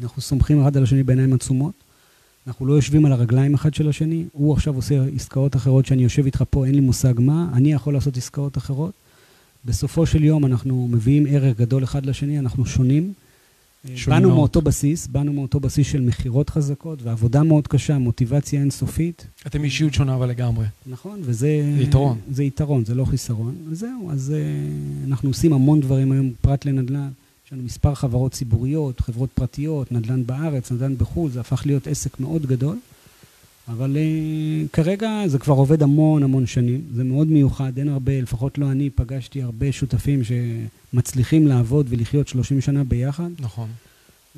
אנחנו 0.04 0.22
סומכים 0.22 0.62
אחד 0.62 0.78
על 0.78 0.84
השני 0.84 1.04
בעיניים 1.04 1.34
עצומות. 1.34 1.74
אנחנו 2.48 2.66
לא 2.66 2.74
יושבים 2.74 3.06
על 3.06 3.12
הרגליים 3.12 3.54
אחד 3.54 3.74
של 3.74 3.90
השני. 3.90 4.24
הוא 4.32 4.54
עכשיו 4.54 4.76
עושה 4.76 5.04
עסקאות 5.16 5.56
אחרות 5.56 5.86
שאני 5.86 6.04
יושב 6.04 6.26
איתך 6.26 6.44
פה, 6.50 6.66
אין 6.66 6.76
לי 6.76 6.82
מושג 6.82 7.14
מה. 7.18 7.50
אני 7.54 7.74
יכול 7.74 7.94
לעשות 7.94 8.18
עסקאות 8.18 8.58
אחרות. 8.58 8.92
בסופו 9.66 10.06
של 10.06 10.24
יום 10.24 10.46
אנחנו 10.46 10.88
מביאים 10.92 11.26
ערך 11.30 11.58
גדול 11.58 11.84
אחד 11.84 12.06
לשני, 12.06 12.40
אנחנו 12.40 12.66
שונים. 12.66 13.14
שונים 13.96 14.16
באנו 14.16 14.28
מאוד. 14.28 14.38
מאותו 14.38 14.62
בסיס, 14.62 15.08
באנו 15.08 15.34
מאותו 15.34 15.60
בסיס 15.60 15.88
של 15.88 16.02
מכירות 16.02 16.50
חזקות 16.50 17.02
ועבודה 17.04 17.44
מאוד 17.44 17.68
קשה, 17.68 17.98
מוטיבציה 17.98 18.62
אינסופית. 18.62 19.28
אתם 19.48 19.64
אישיות 19.64 19.94
שונה 19.94 20.16
אבל 20.16 20.30
לגמרי. 20.30 20.66
נכון, 20.88 21.20
וזה... 21.24 21.74
זה 21.78 21.84
יתרון. 21.84 22.18
זה 22.32 22.44
יתרון, 22.44 22.86
זה 22.86 22.96
לא 22.96 23.06
חיסרון. 23.06 23.56
זהו, 23.72 24.12
אז 24.12 24.34
אה, 24.38 24.40
אנחנו 25.08 25.30
עושים 25.30 25.54
המון 25.54 25.82
דברים 25.82 26.12
היום 26.12 26.32
פרט 26.42 26.66
לנדל"ן. 26.66 27.10
יש 27.48 27.54
לנו 27.54 27.64
מספר 27.64 27.96
חברות 27.96 28.32
ציבוריות, 28.32 29.00
חברות 29.00 29.30
פרטיות, 29.34 29.92
נדל"ן 29.92 30.26
בארץ, 30.26 30.72
נדל"ן 30.72 30.98
בחו"ל, 30.98 31.32
זה 31.32 31.40
הפך 31.40 31.64
להיות 31.66 31.88
עסק 31.88 32.20
מאוד 32.20 32.46
גדול. 32.46 32.78
אבל 33.70 33.98
אה, 33.98 34.68
כרגע 34.74 35.28
זה 35.28 35.40
כבר 35.40 35.54
עובד 35.54 35.84
המון 35.84 36.24
המון 36.24 36.46
שנים, 36.46 36.82
זה 36.94 37.04
מאוד 37.04 37.28
מיוחד, 37.28 37.78
אין 37.78 37.90
הרבה, 37.90 38.22
לפחות 38.22 38.58
לא 38.58 38.72
אני, 38.72 38.90
פגשתי 38.90 39.42
הרבה 39.42 39.72
שותפים 39.72 40.22
שמצליחים 40.24 41.48
לעבוד 41.48 41.86
ולחיות 41.90 42.28
30 42.28 42.62
שנה 42.62 42.84
ביחד. 42.84 43.30
נכון. 43.40 43.68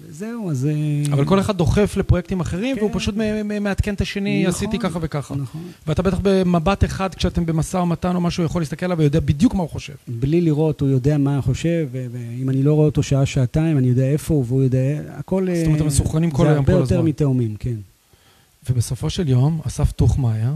זהו, 0.10 0.52
אז... 0.52 0.66
אה, 0.66 1.14
אבל 1.14 1.26
כל 1.26 1.40
אחד 1.40 1.58
דוחף 1.58 1.98
לפרויקטים 1.98 2.40
אחרים, 2.40 2.76
כן. 2.76 2.82
והוא 2.82 2.92
פשוט 2.94 3.16
מעדכן 3.62 3.94
את 3.94 4.02
השני, 4.02 4.42
נכון, 4.42 4.50
עשיתי 4.56 4.80
ככה 4.80 5.00
וככה. 5.02 5.36
נכון. 5.36 5.62
ואתה 5.88 6.02
בטח 6.02 6.20
במבט 6.24 6.84
אחד, 6.84 7.16
כשאתם 7.16 7.46
במשא 7.46 7.78
ומתן 7.78 8.16
או 8.16 8.22
משהו, 8.22 8.44
יכול 8.44 8.62
להסתכל 8.62 8.86
עליו 8.86 8.98
ויודע 8.98 9.20
בדיוק 9.20 9.54
מה 9.54 9.62
הוא 9.62 9.70
חושב. 9.70 9.94
בלי 10.08 10.42
לראות, 10.42 10.82
הוא 10.82 10.90
יודע 10.90 11.18
מה 11.18 11.36
הוא 11.36 11.44
חושב, 11.44 11.88
ואם 11.92 12.50
אני 12.50 12.64
לא 12.64 12.74
רואה 12.74 12.86
אותו 12.86 13.04
שעה, 13.04 13.26
שעתיים, 13.26 13.78
אני 13.78 13.88
יודע 13.88 14.06
איפה 14.06 14.34
הוא, 14.34 14.46
והוא 14.48 14.64
יודע... 14.64 15.02
הכל... 15.10 15.48
זאת 15.56 15.66
אומרת, 15.66 15.78
אה, 15.78 15.82
הם 15.82 15.88
מסונכרנים 15.88 16.32
כל 16.32 16.48
היום, 16.48 16.66
כל 16.66 16.72
זה 16.72 16.72
הרבה 16.72 16.84
יותר 16.84 16.96
הזמן. 16.96 17.10
מתאומים, 17.10 17.56
כן. 17.60 17.76
ובסופו 18.70 19.10
של 19.10 19.30
יום, 19.30 19.62
אסף 19.68 19.92
טוחמאייר, 19.92 20.54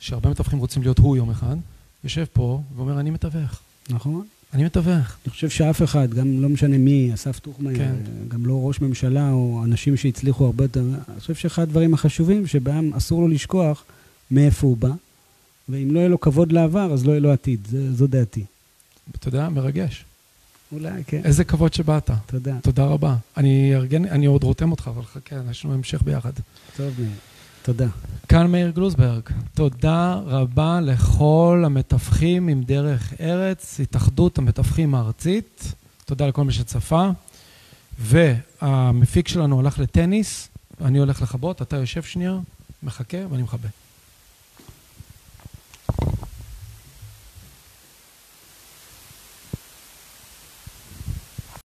שהרבה 0.00 0.30
מתווכים 0.30 0.58
רוצים 0.58 0.82
להיות 0.82 0.98
הוא 0.98 1.16
יום 1.16 1.30
אחד, 1.30 1.56
יושב 2.04 2.24
פה 2.32 2.62
ואומר, 2.76 3.00
אני 3.00 3.10
מתווך. 3.10 3.60
נכון? 3.90 4.26
אני 4.52 4.64
מתווך. 4.64 5.16
אני 5.24 5.30
חושב 5.30 5.48
שאף 5.48 5.82
אחד, 5.82 6.14
גם 6.14 6.42
לא 6.42 6.48
משנה 6.48 6.78
מי, 6.78 7.10
אסף 7.14 7.38
טוחמן, 7.38 7.76
כן. 7.76 7.94
גם 8.28 8.46
לא 8.46 8.60
ראש 8.66 8.80
ממשלה 8.80 9.30
או 9.30 9.62
אנשים 9.64 9.96
שהצליחו 9.96 10.44
הרבה 10.44 10.64
יותר, 10.64 10.80
אני 11.08 11.20
חושב 11.20 11.34
שאחד 11.34 11.62
הדברים 11.62 11.94
החשובים 11.94 12.46
שבהם 12.46 12.94
אסור 12.94 13.20
לו 13.20 13.28
לשכוח 13.28 13.84
מאיפה 14.30 14.66
הוא 14.66 14.76
בא, 14.76 14.90
ואם 15.68 15.90
לא 15.90 15.98
יהיה 15.98 16.08
לו 16.08 16.20
כבוד 16.20 16.52
לעבר, 16.52 16.92
אז 16.92 17.06
לא 17.06 17.10
יהיה 17.10 17.20
לו 17.20 17.32
עתיד, 17.32 17.60
זה, 17.70 17.94
זו 17.94 18.06
דעתי. 18.06 18.44
אתה 19.16 19.28
יודע, 19.28 19.48
מרגש. 19.48 20.04
אולי, 20.72 21.04
כן. 21.06 21.20
איזה 21.24 21.44
כבוד 21.44 21.74
שבאת. 21.74 22.10
תודה. 22.26 22.56
תודה 22.62 22.84
רבה. 22.84 23.16
אני 23.36 23.74
ארגן, 23.74 24.04
אני 24.04 24.26
עוד 24.26 24.44
רותם 24.44 24.70
אותך, 24.70 24.90
אבל 24.94 25.02
חכה, 25.02 25.36
יש 25.50 25.64
לנו 25.64 25.74
המשך 25.74 26.02
ביחד. 26.02 26.32
טוב, 26.76 26.90
מאיר. 26.98 27.10
תודה. 27.62 27.86
כאן 28.28 28.50
מאיר 28.50 28.70
גלוזברג. 28.70 29.22
תודה 29.54 30.20
רבה 30.26 30.80
לכל 30.80 31.62
המתווכים 31.66 32.48
עם 32.48 32.62
דרך 32.62 33.12
ארץ, 33.20 33.80
התאחדות 33.80 34.38
המתווכים 34.38 34.94
הארצית. 34.94 35.72
תודה 36.04 36.26
לכל 36.26 36.44
מי 36.44 36.52
שצפה. 36.52 37.08
והמפיק 37.98 39.28
שלנו 39.28 39.60
הלך 39.60 39.78
לטניס, 39.78 40.48
אני 40.80 40.98
הולך 40.98 41.22
לכבות, 41.22 41.62
אתה 41.62 41.76
יושב 41.76 42.02
שנייה, 42.02 42.38
מחכה 42.82 43.18
ואני 43.30 43.42
מכבה. 43.42 43.68